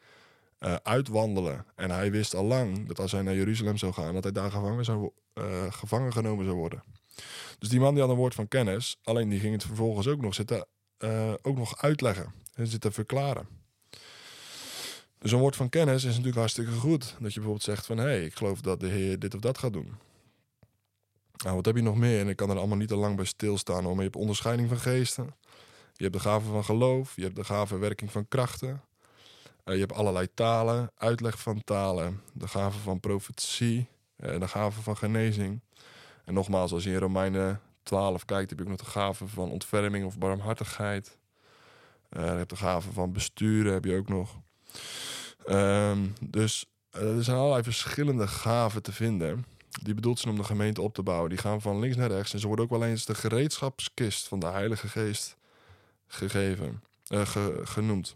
uh, 0.59 0.75
uitwandelen. 0.83 1.65
En 1.75 1.91
hij 1.91 2.11
wist 2.11 2.35
al 2.35 2.43
lang 2.43 2.87
dat 2.87 2.99
als 2.99 3.11
hij 3.11 3.21
naar 3.21 3.35
Jeruzalem 3.35 3.77
zou 3.77 3.93
gaan, 3.93 4.13
dat 4.13 4.23
hij 4.23 4.31
daar 4.31 4.51
gevangen, 4.51 4.85
zou, 4.85 5.09
uh, 5.33 5.43
gevangen 5.69 6.13
genomen 6.13 6.45
zou 6.45 6.57
worden. 6.57 6.83
Dus 7.59 7.69
die 7.69 7.79
man 7.79 7.93
die 7.93 8.01
had 8.01 8.11
een 8.11 8.17
woord 8.17 8.35
van 8.35 8.47
kennis, 8.47 8.99
alleen 9.03 9.29
die 9.29 9.39
ging 9.39 9.53
het 9.53 9.63
vervolgens 9.63 10.07
ook 10.07 10.21
nog 10.21 10.33
zitten, 10.33 10.65
uh, 10.99 11.33
ook 11.41 11.57
nog 11.57 11.81
uitleggen 11.81 12.33
en 12.53 12.67
zitten 12.67 12.91
verklaren. 12.91 13.47
Dus 15.19 15.31
een 15.31 15.39
woord 15.39 15.55
van 15.55 15.69
kennis 15.69 16.03
is 16.03 16.09
natuurlijk 16.09 16.37
hartstikke 16.37 16.71
goed. 16.71 17.01
Dat 17.01 17.33
je 17.33 17.39
bijvoorbeeld 17.39 17.63
zegt 17.63 17.85
van, 17.85 17.97
hé, 17.97 18.03
hey, 18.03 18.25
ik 18.25 18.35
geloof 18.35 18.61
dat 18.61 18.79
de 18.79 18.87
Heer 18.87 19.19
dit 19.19 19.35
of 19.35 19.41
dat 19.41 19.57
gaat 19.57 19.73
doen. 19.73 19.97
Nou, 21.43 21.55
wat 21.55 21.65
heb 21.65 21.75
je 21.75 21.81
nog 21.81 21.95
meer? 21.95 22.19
En 22.19 22.27
ik 22.27 22.35
kan 22.35 22.49
er 22.49 22.57
allemaal 22.57 22.77
niet 22.77 22.87
te 22.87 22.95
lang 22.95 23.15
bij 23.15 23.25
stilstaan. 23.25 23.83
Maar 23.83 23.93
je 23.93 24.01
hebt 24.01 24.15
onderscheiding 24.15 24.69
van 24.69 24.79
geesten. 24.79 25.35
Je 25.93 26.03
hebt 26.03 26.15
de 26.15 26.21
gave 26.21 26.49
van 26.49 26.63
geloof. 26.63 27.15
Je 27.15 27.23
hebt 27.23 27.35
de 27.35 27.43
gave 27.43 27.77
werking 27.77 28.11
van 28.11 28.27
krachten. 28.27 28.81
Uh, 29.65 29.73
je 29.73 29.79
hebt 29.79 29.93
allerlei 29.93 30.27
talen, 30.33 30.91
uitleg 30.95 31.39
van 31.39 31.63
talen. 31.63 32.21
De 32.33 32.47
gave 32.47 32.79
van 32.79 32.99
profetie. 32.99 33.87
Uh, 34.17 34.39
de 34.39 34.47
gave 34.47 34.81
van 34.81 34.97
genezing. 34.97 35.61
En 36.25 36.33
nogmaals, 36.33 36.71
als 36.71 36.83
je 36.83 36.89
in 36.89 36.97
Romeinen 36.97 37.61
12 37.83 38.25
kijkt, 38.25 38.49
heb 38.49 38.59
je 38.59 38.65
ook 38.65 38.71
nog 38.71 38.79
de 38.79 38.85
gave 38.85 39.27
van 39.27 39.51
ontferming 39.51 40.05
of 40.05 40.17
barmhartigheid. 40.17 41.17
Uh, 42.09 42.23
je 42.23 42.29
hebt 42.31 42.49
de 42.49 42.55
gave 42.55 42.91
van 42.91 43.11
besturen, 43.11 43.73
heb 43.73 43.85
je 43.85 43.97
ook 43.97 44.09
nog. 44.09 44.39
Um, 45.49 46.13
dus 46.21 46.65
er 46.89 47.23
zijn 47.23 47.37
allerlei 47.37 47.63
verschillende 47.63 48.27
gaven 48.27 48.81
te 48.81 48.91
vinden. 48.91 49.45
Die 49.69 49.93
bedoeld 49.93 50.19
zijn 50.19 50.33
om 50.33 50.39
de 50.39 50.45
gemeente 50.45 50.81
op 50.81 50.93
te 50.93 51.03
bouwen. 51.03 51.29
Die 51.29 51.37
gaan 51.37 51.61
van 51.61 51.79
links 51.79 51.95
naar 51.95 52.11
rechts. 52.11 52.33
En 52.33 52.39
ze 52.39 52.47
worden 52.47 52.65
ook 52.65 52.71
wel 52.71 52.83
eens 52.85 53.05
de 53.05 53.15
gereedschapskist 53.15 54.27
van 54.27 54.39
de 54.39 54.47
Heilige 54.47 54.87
Geest 54.87 55.37
gegeven, 56.07 56.83
ge, 57.03 57.61
genoemd. 57.63 58.15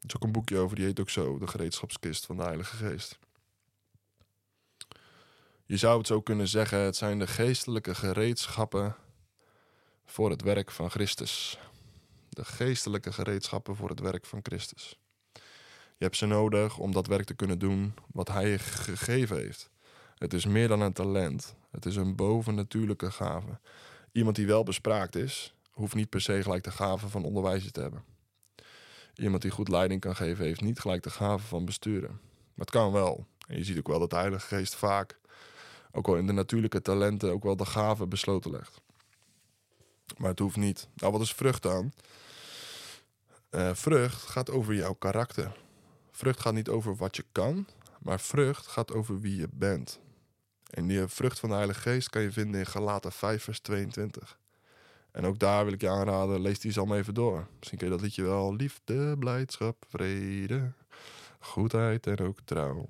Er 0.00 0.08
is 0.08 0.16
ook 0.16 0.22
een 0.22 0.32
boekje 0.32 0.58
over, 0.58 0.76
die 0.76 0.84
heet 0.84 1.00
ook 1.00 1.10
zo: 1.10 1.38
De 1.38 1.46
gereedschapskist 1.46 2.26
van 2.26 2.36
de 2.36 2.42
Heilige 2.42 2.76
Geest. 2.76 3.18
Je 5.66 5.76
zou 5.76 5.98
het 5.98 6.06
zo 6.06 6.20
kunnen 6.20 6.48
zeggen: 6.48 6.78
het 6.78 6.96
zijn 6.96 7.18
de 7.18 7.26
geestelijke 7.26 7.94
gereedschappen 7.94 8.96
voor 10.04 10.30
het 10.30 10.42
werk 10.42 10.70
van 10.70 10.90
Christus. 10.90 11.58
De 12.28 12.44
geestelijke 12.44 13.12
gereedschappen 13.12 13.76
voor 13.76 13.88
het 13.88 14.00
werk 14.00 14.26
van 14.26 14.40
Christus. 14.42 14.98
Je 15.96 16.08
hebt 16.08 16.16
ze 16.16 16.26
nodig 16.26 16.78
om 16.78 16.92
dat 16.92 17.06
werk 17.06 17.24
te 17.24 17.34
kunnen 17.34 17.58
doen 17.58 17.94
wat 18.12 18.28
hij 18.28 18.58
gegeven 18.58 19.36
heeft. 19.36 19.71
Het 20.22 20.34
is 20.34 20.46
meer 20.46 20.68
dan 20.68 20.80
een 20.80 20.92
talent. 20.92 21.54
Het 21.70 21.86
is 21.86 21.96
een 21.96 22.16
bovennatuurlijke 22.16 23.10
gave. 23.10 23.58
Iemand 24.12 24.36
die 24.36 24.46
wel 24.46 24.62
bespraakt 24.62 25.16
is, 25.16 25.54
hoeft 25.70 25.94
niet 25.94 26.08
per 26.08 26.20
se 26.20 26.42
gelijk 26.42 26.64
de 26.64 26.70
gave 26.70 27.08
van 27.08 27.24
onderwijzen 27.24 27.72
te 27.72 27.80
hebben. 27.80 28.04
Iemand 29.14 29.42
die 29.42 29.50
goed 29.50 29.68
leiding 29.68 30.00
kan 30.00 30.16
geven, 30.16 30.44
heeft 30.44 30.60
niet 30.60 30.80
gelijk 30.80 31.02
de 31.02 31.10
gave 31.10 31.46
van 31.46 31.64
besturen. 31.64 32.10
Maar 32.30 32.66
het 32.66 32.70
kan 32.70 32.92
wel. 32.92 33.26
En 33.46 33.56
je 33.56 33.64
ziet 33.64 33.78
ook 33.78 33.88
wel 33.88 33.98
dat 33.98 34.10
de 34.10 34.16
Heilige 34.16 34.46
Geest 34.46 34.74
vaak, 34.74 35.18
ook 35.92 36.06
wel 36.06 36.16
in 36.16 36.26
de 36.26 36.32
natuurlijke 36.32 36.82
talenten, 36.82 37.32
ook 37.32 37.42
wel 37.42 37.56
de 37.56 37.66
gave 37.66 38.06
besloten 38.06 38.50
legt. 38.50 38.80
Maar 40.16 40.30
het 40.30 40.38
hoeft 40.38 40.56
niet. 40.56 40.88
Nou, 40.94 41.12
wat 41.12 41.20
is 41.20 41.32
vrucht 41.32 41.62
dan? 41.62 41.92
Uh, 43.50 43.70
vrucht 43.74 44.22
gaat 44.22 44.50
over 44.50 44.74
jouw 44.74 44.94
karakter. 44.94 45.52
Vrucht 46.10 46.40
gaat 46.40 46.54
niet 46.54 46.68
over 46.68 46.96
wat 46.96 47.16
je 47.16 47.24
kan, 47.32 47.66
maar 48.00 48.20
vrucht 48.20 48.66
gaat 48.66 48.92
over 48.92 49.20
wie 49.20 49.36
je 49.36 49.48
bent. 49.52 50.00
En 50.72 50.86
die 50.86 51.06
vrucht 51.06 51.38
van 51.38 51.48
de 51.48 51.54
Heilige 51.54 51.80
Geest 51.80 52.10
kan 52.10 52.22
je 52.22 52.32
vinden 52.32 52.60
in 52.60 52.66
Galaten 52.66 53.12
5, 53.12 53.42
vers 53.42 53.60
22. 53.60 54.38
En 55.10 55.24
ook 55.24 55.38
daar 55.38 55.64
wil 55.64 55.72
ik 55.72 55.80
je 55.80 55.88
aanraden, 55.88 56.40
lees 56.40 56.60
die 56.60 56.76
allemaal 56.76 56.96
even 56.96 57.14
door. 57.14 57.46
Misschien 57.58 57.78
ken 57.78 57.86
je 57.86 57.92
dat 57.92 58.02
liedje 58.02 58.22
wel. 58.22 58.54
Liefde, 58.54 59.18
blijdschap, 59.18 59.84
vrede, 59.88 60.72
goedheid 61.38 62.06
en 62.06 62.18
ook 62.18 62.38
trouw. 62.44 62.88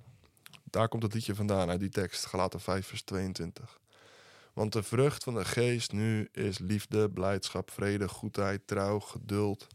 Daar 0.64 0.88
komt 0.88 1.02
het 1.02 1.14
liedje 1.14 1.34
vandaan, 1.34 1.70
uit 1.70 1.80
die 1.80 1.88
tekst, 1.88 2.26
Galaten 2.26 2.60
5, 2.60 2.86
vers 2.86 3.02
22. 3.02 3.80
Want 4.52 4.72
de 4.72 4.82
vrucht 4.82 5.24
van 5.24 5.34
de 5.34 5.44
geest 5.44 5.92
nu 5.92 6.28
is 6.32 6.58
liefde, 6.58 7.10
blijdschap, 7.10 7.70
vrede, 7.70 8.08
goedheid, 8.08 8.66
trouw, 8.66 9.00
geduld, 9.00 9.66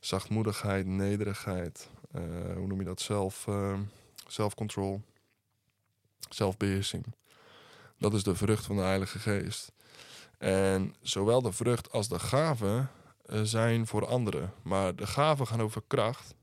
zachtmoedigheid, 0.00 0.86
nederigheid. 0.86 1.88
eh, 2.12 2.22
hoe 2.54 2.66
noem 2.66 2.78
je 2.78 2.84
dat? 2.84 3.00
Zelf, 3.00 3.46
uh, 3.46 3.78
zelfcontrol, 4.28 5.02
zelfbeheersing. 6.28 7.04
Dat 7.98 8.14
is 8.14 8.22
de 8.22 8.34
vrucht 8.34 8.64
van 8.64 8.76
de 8.76 8.82
Heilige 8.82 9.18
Geest. 9.18 9.72
En 10.38 10.94
zowel 11.00 11.42
de 11.42 11.52
vrucht 11.52 11.92
als 11.92 12.08
de 12.08 12.18
gaven 12.18 12.90
eh, 13.26 13.40
zijn 13.42 13.86
voor 13.86 14.06
anderen. 14.06 14.52
Maar 14.62 14.96
de 14.96 15.06
gaven 15.06 15.46
gaan 15.46 15.62
over 15.62 15.82
kracht 15.86 16.34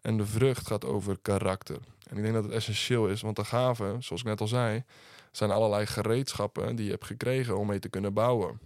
en 0.00 0.16
de 0.16 0.26
vrucht 0.26 0.66
gaat 0.66 0.84
over 0.84 1.18
karakter. 1.22 1.78
En 2.08 2.16
ik 2.16 2.22
denk 2.22 2.34
dat 2.34 2.44
het 2.44 2.52
essentieel 2.52 3.08
is, 3.08 3.20
want 3.20 3.36
de 3.36 3.44
gaven, 3.44 4.02
zoals 4.02 4.22
ik 4.22 4.28
net 4.28 4.40
al 4.40 4.46
zei, 4.46 4.84
zijn 5.32 5.50
allerlei 5.50 5.86
gereedschappen 5.86 6.76
die 6.76 6.84
je 6.84 6.90
hebt 6.90 7.04
gekregen 7.04 7.58
om 7.58 7.66
mee 7.66 7.78
te 7.78 7.88
kunnen 7.88 8.12
bouwen. 8.12 8.60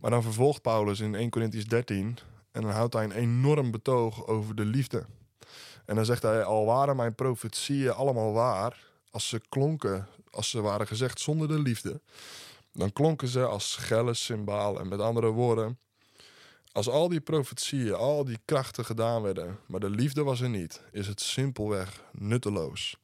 Maar 0.00 0.10
dan 0.10 0.22
vervolgt 0.22 0.62
Paulus 0.62 1.00
in 1.00 1.14
1 1.14 1.30
Corinthians 1.30 1.66
13 1.66 2.18
en 2.52 2.62
dan 2.62 2.70
houdt 2.70 2.94
hij 2.94 3.04
een 3.04 3.12
enorm 3.12 3.70
betoog 3.70 4.26
over 4.26 4.54
de 4.54 4.64
liefde. 4.64 5.06
En 5.84 5.94
dan 5.94 6.04
zegt 6.04 6.22
hij: 6.22 6.44
Al 6.44 6.64
waren 6.64 6.96
mijn 6.96 7.14
profetieën 7.14 7.92
allemaal 7.92 8.32
waar, 8.32 8.89
als 9.10 9.28
ze 9.28 9.40
klonken, 9.48 10.08
als 10.30 10.50
ze 10.50 10.60
waren 10.60 10.86
gezegd 10.86 11.20
zonder 11.20 11.48
de 11.48 11.58
liefde, 11.58 12.00
dan 12.72 12.92
klonken 12.92 13.28
ze 13.28 13.44
als 13.44 13.70
schelle 13.70 14.14
cymbalen. 14.14 14.88
Met 14.88 15.00
andere 15.00 15.30
woorden, 15.30 15.78
als 16.72 16.88
al 16.88 17.08
die 17.08 17.20
profetieën, 17.20 17.94
al 17.94 18.24
die 18.24 18.38
krachten 18.44 18.84
gedaan 18.84 19.22
werden, 19.22 19.58
maar 19.66 19.80
de 19.80 19.90
liefde 19.90 20.22
was 20.22 20.40
er 20.40 20.48
niet, 20.48 20.82
is 20.92 21.06
het 21.06 21.20
simpelweg 21.20 22.02
nutteloos. 22.12 22.96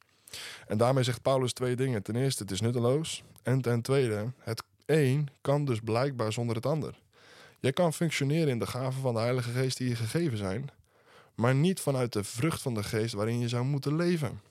En 0.67 0.77
daarmee 0.77 1.03
zegt 1.03 1.21
Paulus 1.21 1.53
twee 1.53 1.75
dingen. 1.75 2.03
Ten 2.03 2.15
eerste, 2.15 2.43
het 2.43 2.51
is 2.51 2.61
nutteloos. 2.61 3.23
En 3.43 3.61
ten 3.61 3.81
tweede, 3.81 4.31
het 4.39 4.63
een 4.85 5.29
kan 5.41 5.65
dus 5.65 5.79
blijkbaar 5.79 6.33
zonder 6.33 6.55
het 6.55 6.65
ander. 6.65 6.99
Jij 7.59 7.73
kan 7.73 7.93
functioneren 7.93 8.47
in 8.47 8.59
de 8.59 8.67
gaven 8.67 9.01
van 9.01 9.13
de 9.13 9.19
Heilige 9.19 9.51
Geest 9.51 9.77
die 9.77 9.89
je 9.89 9.95
gegeven 9.95 10.37
zijn, 10.37 10.69
maar 11.35 11.55
niet 11.55 11.79
vanuit 11.79 12.13
de 12.13 12.23
vrucht 12.23 12.61
van 12.61 12.73
de 12.73 12.83
Geest 12.83 13.13
waarin 13.13 13.39
je 13.39 13.47
zou 13.47 13.65
moeten 13.65 13.95
leven. 13.95 14.41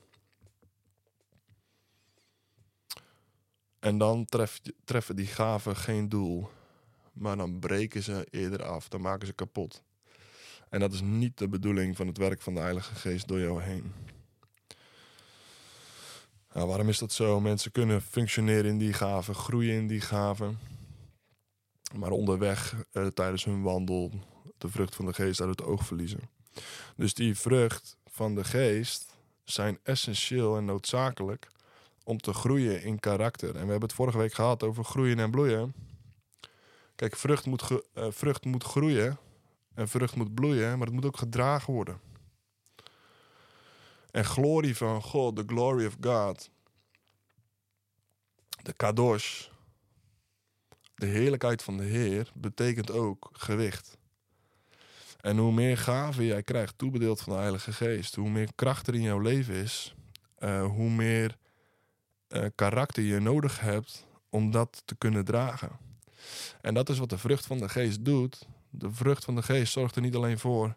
En 3.86 3.98
dan 3.98 4.24
tref, 4.24 4.60
treffen 4.84 5.16
die 5.16 5.26
gaven 5.26 5.76
geen 5.76 6.08
doel, 6.08 6.48
maar 7.12 7.36
dan 7.36 7.58
breken 7.58 8.02
ze 8.02 8.26
eerder 8.30 8.62
af, 8.64 8.88
dan 8.88 9.00
maken 9.00 9.26
ze 9.26 9.32
kapot. 9.32 9.82
En 10.68 10.80
dat 10.80 10.92
is 10.92 11.00
niet 11.00 11.38
de 11.38 11.48
bedoeling 11.48 11.96
van 11.96 12.06
het 12.06 12.18
werk 12.18 12.42
van 12.42 12.54
de 12.54 12.60
Heilige 12.60 12.94
Geest 12.94 13.28
door 13.28 13.40
jou 13.40 13.62
heen. 13.62 13.92
Nou, 16.52 16.68
waarom 16.68 16.88
is 16.88 16.98
dat 16.98 17.12
zo? 17.12 17.40
Mensen 17.40 17.72
kunnen 17.72 18.02
functioneren 18.02 18.70
in 18.70 18.78
die 18.78 18.92
gaven, 18.92 19.34
groeien 19.34 19.74
in 19.74 19.86
die 19.86 20.00
gaven. 20.00 20.58
Maar 21.94 22.10
onderweg 22.10 22.84
eh, 22.92 23.06
tijdens 23.06 23.44
hun 23.44 23.62
wandel 23.62 24.12
de 24.58 24.68
vrucht 24.68 24.94
van 24.94 25.06
de 25.06 25.12
geest 25.12 25.40
uit 25.40 25.50
het 25.50 25.62
oog 25.62 25.86
verliezen. 25.86 26.30
Dus 26.96 27.14
die 27.14 27.38
vrucht 27.38 27.96
van 28.04 28.34
de 28.34 28.44
geest 28.44 29.14
zijn 29.44 29.78
essentieel 29.82 30.56
en 30.56 30.64
noodzakelijk 30.64 31.48
om 32.06 32.18
te 32.18 32.32
groeien 32.32 32.82
in 32.82 33.00
karakter. 33.00 33.48
En 33.48 33.52
we 33.52 33.58
hebben 33.58 33.80
het 33.80 33.92
vorige 33.92 34.18
week 34.18 34.32
gehad 34.32 34.62
over 34.62 34.84
groeien 34.84 35.18
en 35.18 35.30
bloeien. 35.30 35.74
Kijk, 36.94 37.16
vrucht 37.16 37.46
moet, 37.46 37.70
uh, 37.70 38.06
vrucht 38.10 38.44
moet 38.44 38.64
groeien 38.64 39.18
en 39.74 39.88
vrucht 39.88 40.16
moet 40.16 40.34
bloeien, 40.34 40.78
maar 40.78 40.86
het 40.86 40.94
moet 40.94 41.04
ook 41.04 41.16
gedragen 41.16 41.72
worden. 41.72 42.00
En 44.10 44.24
glorie 44.24 44.76
van 44.76 45.02
God, 45.02 45.36
de 45.36 45.44
glory 45.46 45.86
of 45.86 45.96
God, 46.00 46.50
de 48.62 48.72
kadosh, 48.72 49.48
de 50.94 51.06
heerlijkheid 51.06 51.62
van 51.62 51.76
de 51.76 51.84
Heer, 51.84 52.30
betekent 52.34 52.90
ook 52.90 53.28
gewicht. 53.32 53.96
En 55.20 55.38
hoe 55.38 55.52
meer 55.52 55.78
gaven 55.78 56.24
jij 56.24 56.42
krijgt, 56.42 56.78
toebedeeld 56.78 57.20
van 57.20 57.32
de 57.32 57.38
Heilige 57.38 57.72
Geest, 57.72 58.14
hoe 58.14 58.30
meer 58.30 58.48
kracht 58.54 58.86
er 58.86 58.94
in 58.94 59.02
jouw 59.02 59.20
leven 59.20 59.54
is, 59.54 59.94
uh, 60.38 60.66
hoe 60.66 60.90
meer 60.90 61.36
uh, 62.28 62.44
karakter 62.54 63.02
je 63.02 63.20
nodig 63.20 63.60
hebt 63.60 64.06
om 64.30 64.50
dat 64.50 64.82
te 64.84 64.94
kunnen 64.94 65.24
dragen. 65.24 65.70
En 66.60 66.74
dat 66.74 66.88
is 66.88 66.98
wat 66.98 67.10
de 67.10 67.18
vrucht 67.18 67.46
van 67.46 67.58
de 67.58 67.68
Geest 67.68 68.04
doet. 68.04 68.46
De 68.70 68.92
vrucht 68.92 69.24
van 69.24 69.34
de 69.34 69.42
Geest 69.42 69.72
zorgt 69.72 69.96
er 69.96 70.02
niet 70.02 70.14
alleen 70.14 70.38
voor 70.38 70.76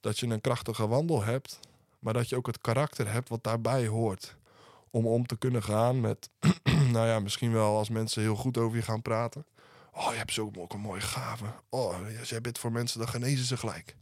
dat 0.00 0.18
je 0.18 0.26
een 0.26 0.40
krachtige 0.40 0.86
wandel 0.86 1.22
hebt, 1.22 1.60
maar 1.98 2.12
dat 2.12 2.28
je 2.28 2.36
ook 2.36 2.46
het 2.46 2.60
karakter 2.60 3.12
hebt 3.12 3.28
wat 3.28 3.44
daarbij 3.44 3.86
hoort. 3.86 4.36
Om 4.90 5.06
om 5.06 5.26
te 5.26 5.36
kunnen 5.36 5.62
gaan 5.62 6.00
met, 6.00 6.30
nou 6.92 7.06
ja, 7.06 7.20
misschien 7.20 7.52
wel 7.52 7.76
als 7.76 7.88
mensen 7.88 8.22
heel 8.22 8.36
goed 8.36 8.58
over 8.58 8.76
je 8.76 8.82
gaan 8.82 9.02
praten. 9.02 9.46
Oh, 9.92 10.10
je 10.10 10.16
hebt 10.16 10.32
zo 10.32 10.50
ook 10.58 10.72
een 10.72 10.80
mooie 10.80 11.00
gave. 11.00 11.44
Oh, 11.68 11.96
als 12.20 12.28
jij 12.28 12.40
bidt 12.40 12.58
voor 12.58 12.72
mensen, 12.72 12.98
dan 12.98 13.08
genezen 13.08 13.44
ze 13.44 13.56
gelijk. 13.56 13.96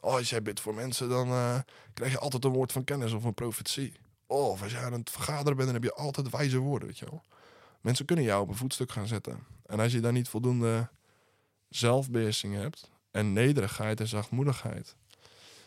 Oh, 0.00 0.14
als 0.14 0.30
jij 0.30 0.42
bidt 0.42 0.60
voor 0.60 0.74
mensen, 0.74 1.08
dan 1.08 1.28
uh, 1.28 1.58
krijg 1.94 2.12
je 2.12 2.18
altijd 2.18 2.44
een 2.44 2.52
woord 2.52 2.72
van 2.72 2.84
kennis 2.84 3.12
of 3.12 3.24
een 3.24 3.34
profetie. 3.34 3.92
Oh, 4.30 4.48
of 4.48 4.62
als 4.62 4.72
jij 4.72 4.84
aan 4.84 4.92
het 4.92 5.10
vergaderen 5.10 5.56
bent, 5.56 5.72
dan 5.72 5.74
heb 5.74 5.82
je 5.82 5.94
altijd 5.94 6.30
wijze 6.30 6.58
woorden, 6.58 6.88
weet 6.88 6.98
je 6.98 7.04
wel. 7.04 7.22
Mensen 7.80 8.04
kunnen 8.04 8.24
jou 8.24 8.42
op 8.42 8.48
een 8.48 8.56
voetstuk 8.56 8.92
gaan 8.92 9.06
zetten. 9.06 9.46
En 9.66 9.80
als 9.80 9.92
je 9.92 10.00
daar 10.00 10.12
niet 10.12 10.28
voldoende 10.28 10.88
zelfbeheersing 11.68 12.54
hebt 12.54 12.90
en 13.10 13.32
nederigheid 13.32 14.00
en 14.00 14.06
zachtmoedigheid, 14.06 14.96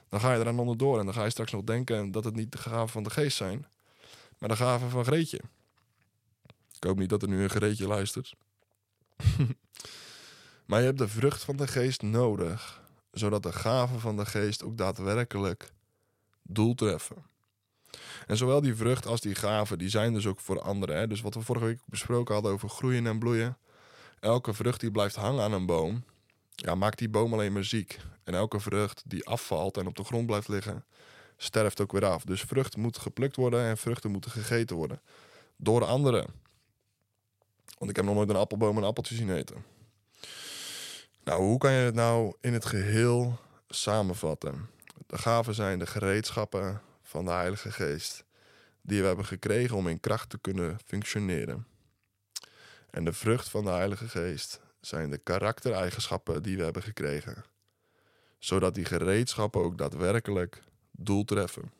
dan 0.09 0.19
ga 0.19 0.33
je 0.33 0.39
eraan 0.39 0.59
onderdoor 0.59 0.99
en 0.99 1.05
dan 1.05 1.13
ga 1.13 1.23
je 1.23 1.29
straks 1.29 1.51
nog 1.51 1.63
denken 1.63 2.11
dat 2.11 2.23
het 2.23 2.35
niet 2.35 2.51
de 2.51 2.57
gaven 2.57 2.89
van 2.89 3.03
de 3.03 3.09
geest 3.09 3.37
zijn, 3.37 3.65
maar 4.37 4.49
de 4.49 4.55
gaven 4.55 4.89
van 4.89 5.05
Greetje. 5.05 5.41
Ik 6.75 6.83
hoop 6.83 6.97
niet 6.97 7.09
dat 7.09 7.21
er 7.21 7.27
nu 7.27 7.43
een 7.43 7.49
Greetje 7.49 7.87
luistert. 7.87 8.35
maar 10.67 10.79
je 10.79 10.85
hebt 10.85 10.97
de 10.97 11.07
vrucht 11.07 11.43
van 11.43 11.57
de 11.57 11.67
geest 11.67 12.01
nodig, 12.01 12.81
zodat 13.11 13.43
de 13.43 13.53
gaven 13.53 13.99
van 13.99 14.17
de 14.17 14.25
geest 14.25 14.63
ook 14.63 14.77
daadwerkelijk 14.77 15.71
doel 16.41 16.75
treffen. 16.75 17.31
En 18.27 18.37
zowel 18.37 18.61
die 18.61 18.75
vrucht 18.75 19.05
als 19.05 19.21
die 19.21 19.35
gaven, 19.35 19.77
die 19.77 19.89
zijn 19.89 20.13
dus 20.13 20.27
ook 20.27 20.39
voor 20.39 20.61
anderen. 20.61 20.95
Hè? 20.95 21.07
Dus 21.07 21.21
wat 21.21 21.33
we 21.33 21.41
vorige 21.41 21.65
week 21.65 21.79
besproken 21.85 22.33
hadden 22.33 22.51
over 22.51 22.69
groeien 22.69 23.07
en 23.07 23.19
bloeien. 23.19 23.57
Elke 24.19 24.53
vrucht 24.53 24.79
die 24.79 24.91
blijft 24.91 25.15
hangen 25.15 25.43
aan 25.43 25.53
een 25.53 25.65
boom, 25.65 26.03
ja, 26.55 26.75
maakt 26.75 26.97
die 26.97 27.09
boom 27.09 27.33
alleen 27.33 27.53
maar 27.53 27.63
ziek. 27.63 27.99
En 28.23 28.33
elke 28.33 28.59
vrucht 28.59 29.01
die 29.05 29.25
afvalt 29.25 29.77
en 29.77 29.87
op 29.87 29.95
de 29.95 30.03
grond 30.03 30.25
blijft 30.25 30.47
liggen, 30.47 30.85
sterft 31.37 31.81
ook 31.81 31.91
weer 31.91 32.05
af. 32.05 32.23
Dus 32.23 32.41
vrucht 32.41 32.77
moet 32.77 32.97
geplukt 32.97 33.35
worden 33.35 33.63
en 33.63 33.77
vruchten 33.77 34.11
moeten 34.11 34.31
gegeten 34.31 34.75
worden. 34.75 35.01
Door 35.57 35.85
anderen. 35.85 36.27
Want 37.77 37.89
ik 37.89 37.95
heb 37.95 38.05
nog 38.05 38.15
nooit 38.15 38.29
een 38.29 38.35
appelboom 38.35 38.77
een 38.77 38.83
appeltje 38.83 39.15
zien 39.15 39.35
eten. 39.35 39.63
Nou, 41.23 41.41
hoe 41.41 41.57
kan 41.57 41.71
je 41.71 41.77
het 41.77 41.95
nou 41.95 42.33
in 42.41 42.53
het 42.53 42.65
geheel 42.65 43.39
samenvatten? 43.67 44.69
De 45.07 45.17
gaven 45.17 45.53
zijn 45.55 45.79
de 45.79 45.85
gereedschappen 45.85 46.81
van 47.13 47.25
de 47.25 47.31
Heilige 47.31 47.71
Geest 47.71 48.23
die 48.81 49.01
we 49.01 49.07
hebben 49.07 49.25
gekregen 49.25 49.77
om 49.77 49.87
in 49.87 49.99
kracht 49.99 50.29
te 50.29 50.37
kunnen 50.37 50.79
functioneren. 50.85 51.67
En 52.89 53.03
de 53.05 53.13
vrucht 53.13 53.49
van 53.49 53.63
de 53.63 53.69
Heilige 53.69 54.09
Geest 54.09 54.59
zijn 54.81 55.09
de 55.09 55.17
karaktereigenschappen 55.17 56.43
die 56.43 56.57
we 56.57 56.63
hebben 56.63 56.83
gekregen, 56.83 57.43
zodat 58.39 58.75
die 58.75 58.85
gereedschappen 58.85 59.61
ook 59.61 59.77
daadwerkelijk 59.77 60.63
doel 60.91 61.25
treffen. 61.25 61.71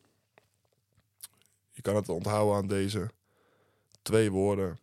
Je 1.70 1.82
kan 1.82 1.96
het 1.96 2.08
onthouden 2.08 2.56
aan 2.56 2.66
deze 2.66 3.10
twee 4.02 4.30
woorden. 4.30 4.78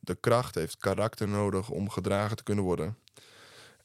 De 0.00 0.14
kracht 0.14 0.54
heeft 0.54 0.76
karakter 0.76 1.28
nodig 1.28 1.70
om 1.70 1.90
gedragen 1.90 2.36
te 2.36 2.42
kunnen 2.42 2.64
worden. 2.64 2.98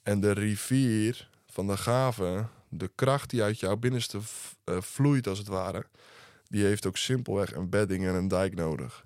En 0.04 0.20
de 0.20 0.32
rivier 0.32 1.30
van 1.46 1.68
de 1.68 1.78
gave, 1.78 2.48
de 2.78 2.92
kracht 2.96 3.30
die 3.30 3.44
uit 3.44 3.60
jouw 3.60 3.76
binnenste 3.76 4.18
uh, 4.18 4.82
vloeit 4.82 5.28
als 5.28 5.38
het 5.38 5.48
ware, 5.48 5.86
die 6.48 6.64
heeft 6.64 6.86
ook 6.86 6.98
simpelweg 6.98 7.56
een 7.56 7.70
bedding 7.70 8.06
en 8.06 8.16
een 8.16 8.28
dijk 8.28 8.56
nodig. 8.56 9.06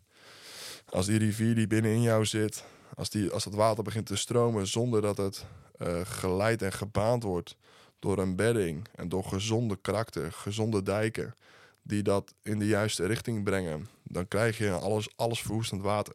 Als 0.90 1.06
die 1.06 1.18
rivier 1.18 1.56
die 1.56 1.68
binnenin 1.68 2.02
jou 2.02 2.26
zit, 2.26 2.64
als, 2.96 3.10
die, 3.10 3.32
als 3.32 3.44
dat 3.44 3.54
water 3.54 3.84
begint 3.84 4.06
te 4.06 4.16
stromen 4.16 4.68
zonder 4.68 5.02
dat 5.02 5.18
het 5.18 5.46
uh, 5.82 6.00
geleid 6.04 6.62
en 6.62 6.72
gebaand 6.72 7.24
wordt 7.24 7.56
door 8.00 8.18
een 8.18 8.36
bedding 8.36 8.88
en 8.96 9.10
door 9.10 9.24
gezonde 9.24 9.78
karakter, 9.82 10.32
gezonde 10.32 10.84
dijken, 10.84 11.36
die 11.82 12.04
dat 12.04 12.34
in 12.42 12.60
de 12.60 12.68
juiste 12.68 13.06
richting 13.06 13.44
brengen, 13.44 13.88
dan 14.04 14.28
krijg 14.28 14.58
je 14.58 14.72
alles, 14.72 15.10
alles 15.16 15.42
verwoestend 15.42 15.82
water. 15.82 16.14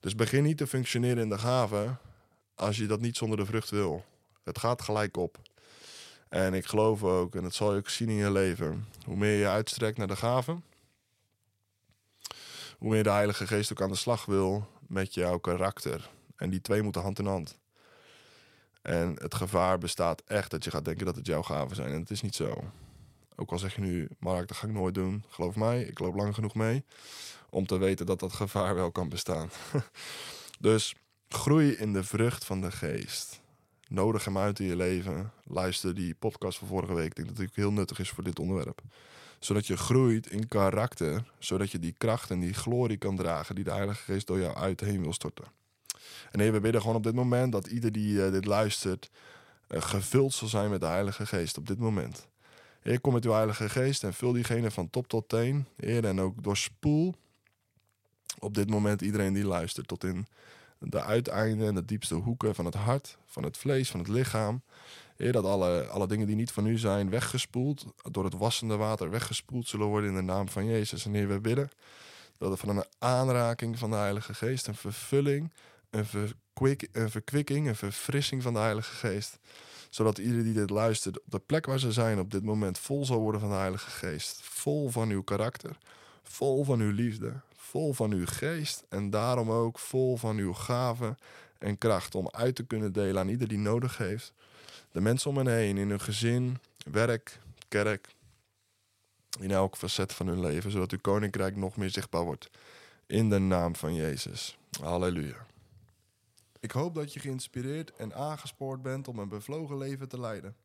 Dus 0.00 0.14
begin 0.14 0.42
niet 0.42 0.56
te 0.56 0.66
functioneren 0.66 1.22
in 1.22 1.28
de 1.28 1.38
gave 1.38 1.96
als 2.54 2.76
je 2.76 2.86
dat 2.86 3.00
niet 3.00 3.16
zonder 3.16 3.38
de 3.38 3.46
vrucht 3.46 3.70
wil. 3.70 4.04
Het 4.42 4.58
gaat 4.58 4.82
gelijk 4.82 5.16
op. 5.16 5.38
En 6.28 6.54
ik 6.54 6.66
geloof 6.66 7.02
ook, 7.02 7.34
en 7.34 7.42
dat 7.42 7.54
zal 7.54 7.72
je 7.72 7.78
ook 7.78 7.88
zien 7.88 8.08
in 8.08 8.14
je 8.14 8.30
leven, 8.30 8.86
hoe 9.04 9.16
meer 9.16 9.38
je 9.38 9.48
uitstrekt 9.48 9.98
naar 9.98 10.06
de 10.06 10.16
gave, 10.16 10.60
hoe 12.78 12.90
meer 12.90 13.02
de 13.02 13.10
Heilige 13.10 13.46
Geest 13.46 13.72
ook 13.72 13.82
aan 13.82 13.88
de 13.88 13.96
slag 13.96 14.24
wil 14.24 14.68
met 14.86 15.14
jouw 15.14 15.38
karakter. 15.38 16.10
En 16.36 16.50
die 16.50 16.60
twee 16.60 16.82
moeten 16.82 17.02
hand 17.02 17.18
in 17.18 17.26
hand. 17.26 17.58
En 18.82 19.16
het 19.20 19.34
gevaar 19.34 19.78
bestaat 19.78 20.22
echt 20.26 20.50
dat 20.50 20.64
je 20.64 20.70
gaat 20.70 20.84
denken 20.84 21.06
dat 21.06 21.16
het 21.16 21.26
jouw 21.26 21.42
gaven 21.42 21.76
zijn. 21.76 21.92
En 21.92 22.00
het 22.00 22.10
is 22.10 22.22
niet 22.22 22.34
zo. 22.34 22.64
Ook 23.36 23.50
al 23.50 23.58
zeg 23.58 23.74
je 23.74 23.80
nu, 23.80 24.08
Mark, 24.18 24.48
dat 24.48 24.56
ga 24.56 24.66
ik 24.66 24.72
nooit 24.72 24.94
doen. 24.94 25.24
Geloof 25.28 25.56
mij, 25.56 25.82
ik 25.82 25.98
loop 25.98 26.14
lang 26.14 26.34
genoeg 26.34 26.54
mee 26.54 26.84
om 27.50 27.66
te 27.66 27.78
weten 27.78 28.06
dat 28.06 28.20
dat 28.20 28.32
gevaar 28.32 28.74
wel 28.74 28.90
kan 28.90 29.08
bestaan. 29.08 29.50
dus 30.60 30.94
groei 31.28 31.70
in 31.70 31.92
de 31.92 32.04
vrucht 32.04 32.44
van 32.44 32.60
de 32.60 32.70
geest. 32.70 33.40
Nodig 33.88 34.24
hem 34.24 34.38
uit 34.38 34.58
in 34.58 34.66
je 34.66 34.76
leven. 34.76 35.32
Luister 35.44 35.94
die 35.94 36.14
podcast 36.14 36.58
van 36.58 36.68
vorige 36.68 36.94
week. 36.94 37.06
Ik 37.06 37.14
denk 37.14 37.28
dat 37.28 37.36
het 37.36 37.54
heel 37.54 37.72
nuttig 37.72 37.98
is 37.98 38.10
voor 38.10 38.24
dit 38.24 38.38
onderwerp. 38.38 38.80
Zodat 39.38 39.66
je 39.66 39.76
groeit 39.76 40.30
in 40.30 40.48
karakter. 40.48 41.32
Zodat 41.38 41.70
je 41.70 41.78
die 41.78 41.94
kracht 41.98 42.30
en 42.30 42.40
die 42.40 42.52
glorie 42.52 42.96
kan 42.96 43.16
dragen 43.16 43.54
die 43.54 43.64
de 43.64 43.70
Heilige 43.70 44.12
Geest 44.12 44.26
door 44.26 44.38
jou 44.38 44.56
uit 44.56 44.80
heen 44.80 45.00
wil 45.00 45.12
storten. 45.12 45.44
En 46.30 46.40
Heer, 46.40 46.52
we 46.52 46.60
bidden 46.60 46.80
gewoon 46.80 46.96
op 46.96 47.02
dit 47.02 47.14
moment 47.14 47.52
dat 47.52 47.66
ieder 47.66 47.92
die 47.92 48.24
eh, 48.24 48.32
dit 48.32 48.44
luistert 48.44 49.10
eh, 49.66 49.82
gevuld 49.82 50.32
zal 50.32 50.48
zijn 50.48 50.70
met 50.70 50.80
de 50.80 50.86
Heilige 50.86 51.26
Geest 51.26 51.58
op 51.58 51.66
dit 51.66 51.78
moment. 51.78 52.28
Heer, 52.80 53.00
kom 53.00 53.12
met 53.12 53.24
uw 53.24 53.32
Heilige 53.32 53.68
Geest 53.68 54.04
en 54.04 54.14
vul 54.14 54.32
diegene 54.32 54.70
van 54.70 54.90
top 54.90 55.08
tot 55.08 55.28
teen. 55.28 55.66
Heer, 55.76 56.04
en 56.04 56.20
ook 56.20 56.42
doorspoel 56.42 57.14
op 58.38 58.54
dit 58.54 58.70
moment 58.70 59.02
iedereen 59.02 59.32
die 59.32 59.46
luistert 59.46 59.88
tot 59.88 60.04
in 60.04 60.26
de 60.78 61.02
uiteinden 61.02 61.68
en 61.68 61.74
de 61.74 61.84
diepste 61.84 62.14
hoeken 62.14 62.54
van 62.54 62.64
het 62.64 62.74
hart, 62.74 63.18
van 63.26 63.42
het 63.42 63.56
vlees, 63.56 63.90
van 63.90 64.00
het 64.00 64.08
lichaam. 64.08 64.62
Heer, 65.16 65.32
dat 65.32 65.44
alle, 65.44 65.86
alle 65.86 66.06
dingen 66.06 66.26
die 66.26 66.36
niet 66.36 66.52
van 66.52 66.66
u 66.66 66.78
zijn 66.78 67.10
weggespoeld, 67.10 67.86
door 68.10 68.24
het 68.24 68.34
wassende 68.34 68.76
water 68.76 69.10
weggespoeld 69.10 69.68
zullen 69.68 69.86
worden 69.86 70.10
in 70.10 70.16
de 70.16 70.22
naam 70.22 70.48
van 70.48 70.66
Jezus. 70.66 71.04
En 71.04 71.14
Heer, 71.14 71.28
we 71.28 71.40
bidden 71.40 71.70
dat 72.38 72.52
er 72.52 72.56
van 72.56 72.68
een 72.68 72.84
aanraking 72.98 73.78
van 73.78 73.90
de 73.90 73.96
Heilige 73.96 74.34
Geest, 74.34 74.66
een 74.66 74.74
vervulling, 74.74 75.52
een, 75.90 76.06
verkwik, 76.06 76.88
een 76.92 77.10
verkwikking, 77.10 77.68
een 77.68 77.76
verfrissing 77.76 78.42
van 78.42 78.52
de 78.52 78.58
Heilige 78.58 78.94
Geest, 78.94 79.38
zodat 79.90 80.18
ieder 80.18 80.42
die 80.42 80.52
dit 80.52 80.70
luistert 80.70 81.18
op 81.20 81.30
de 81.30 81.38
plek 81.38 81.66
waar 81.66 81.78
ze 81.78 81.92
zijn 81.92 82.18
op 82.18 82.30
dit 82.30 82.42
moment 82.42 82.78
vol 82.78 83.04
zal 83.04 83.20
worden 83.20 83.40
van 83.40 83.50
de 83.50 83.56
Heilige 83.56 83.90
Geest. 83.90 84.40
Vol 84.42 84.88
van 84.88 85.10
uw 85.10 85.22
karakter, 85.22 85.78
vol 86.22 86.64
van 86.64 86.80
uw 86.80 86.92
liefde, 86.92 87.40
vol 87.68 87.92
van 87.92 88.12
uw 88.12 88.26
geest 88.26 88.84
en 88.88 89.10
daarom 89.10 89.50
ook 89.50 89.78
vol 89.78 90.16
van 90.16 90.36
uw 90.36 90.52
gaven 90.52 91.16
en 91.58 91.78
kracht 91.78 92.14
om 92.14 92.28
uit 92.30 92.54
te 92.54 92.66
kunnen 92.66 92.92
delen 92.92 93.18
aan 93.18 93.28
ieder 93.28 93.48
die 93.48 93.58
nodig 93.58 93.98
heeft. 93.98 94.32
De 94.92 95.00
mensen 95.00 95.30
om 95.30 95.36
hen 95.36 95.46
heen, 95.46 95.76
in 95.76 95.88
hun 95.88 96.00
gezin, 96.00 96.58
werk, 96.90 97.38
kerk, 97.68 98.08
in 99.40 99.50
elk 99.50 99.76
facet 99.76 100.12
van 100.12 100.26
hun 100.26 100.40
leven, 100.40 100.70
zodat 100.70 100.92
uw 100.92 100.98
koninkrijk 101.00 101.56
nog 101.56 101.76
meer 101.76 101.90
zichtbaar 101.90 102.24
wordt. 102.24 102.50
In 103.06 103.30
de 103.30 103.38
naam 103.38 103.76
van 103.76 103.94
Jezus. 103.94 104.58
Halleluja. 104.80 105.46
Ik 106.60 106.70
hoop 106.70 106.94
dat 106.94 107.12
je 107.12 107.20
geïnspireerd 107.20 107.96
en 107.96 108.14
aangespoord 108.14 108.82
bent 108.82 109.08
om 109.08 109.18
een 109.18 109.28
bevlogen 109.28 109.78
leven 109.78 110.08
te 110.08 110.20
leiden. 110.20 110.56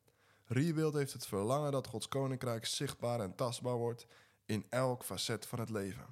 Rebuild 0.46 0.94
heeft 0.94 1.14
het 1.14 1.28
verlangen 1.28 1.72
dat 1.72 1.88
Gods 1.88 2.08
koninkrijk 2.08 2.66
zichtbaar 2.66 3.20
en 3.20 3.36
tastbaar 3.36 3.76
wordt 3.76 4.06
in 4.46 4.66
elk 4.70 5.04
facet 5.04 5.46
van 5.46 5.60
het 5.60 5.70
leven. 5.70 6.06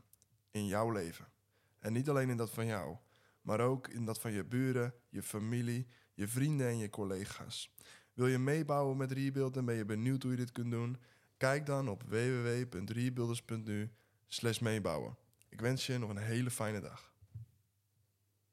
In 0.52 0.68
jouw 0.68 0.92
leven. 0.92 1.28
En 1.80 1.94
niet 1.94 2.10
alleen 2.10 2.30
in 2.30 2.38
dat 2.38 2.50
van 2.50 2.66
jou, 2.66 2.98
maar 3.42 3.60
ook 3.60 3.88
in 3.88 4.06
dat 4.06 4.20
van 4.20 4.32
je 4.32 4.46
buren, 4.46 4.94
je 5.10 5.24
familie, 5.24 5.88
je 6.14 6.28
vrienden 6.28 6.68
en 6.68 6.78
je 6.78 6.90
collega's. 6.90 7.76
Wil 8.14 8.28
je 8.28 8.38
meebouwen 8.38 8.98
met 8.98 9.12
Rebuild 9.12 9.58
en 9.58 9.66
ben 9.66 9.76
je 9.76 9.86
benieuwd 9.86 10.24
hoe 10.24 10.32
je 10.32 10.38
dit 10.38 10.52
kunt 10.52 10.72
doen? 10.72 10.98
Kijk 11.38 11.66
dan 11.66 11.90
op 11.90 12.04
www.rebuilders.nu 12.04 13.92
meebouwen. 14.62 15.18
Ik 15.50 15.62
wens 15.62 15.86
je 15.86 15.98
nog 15.98 16.10
een 16.10 16.18
hele 16.18 16.52
fijne 16.52 16.80
dag. 16.80 17.11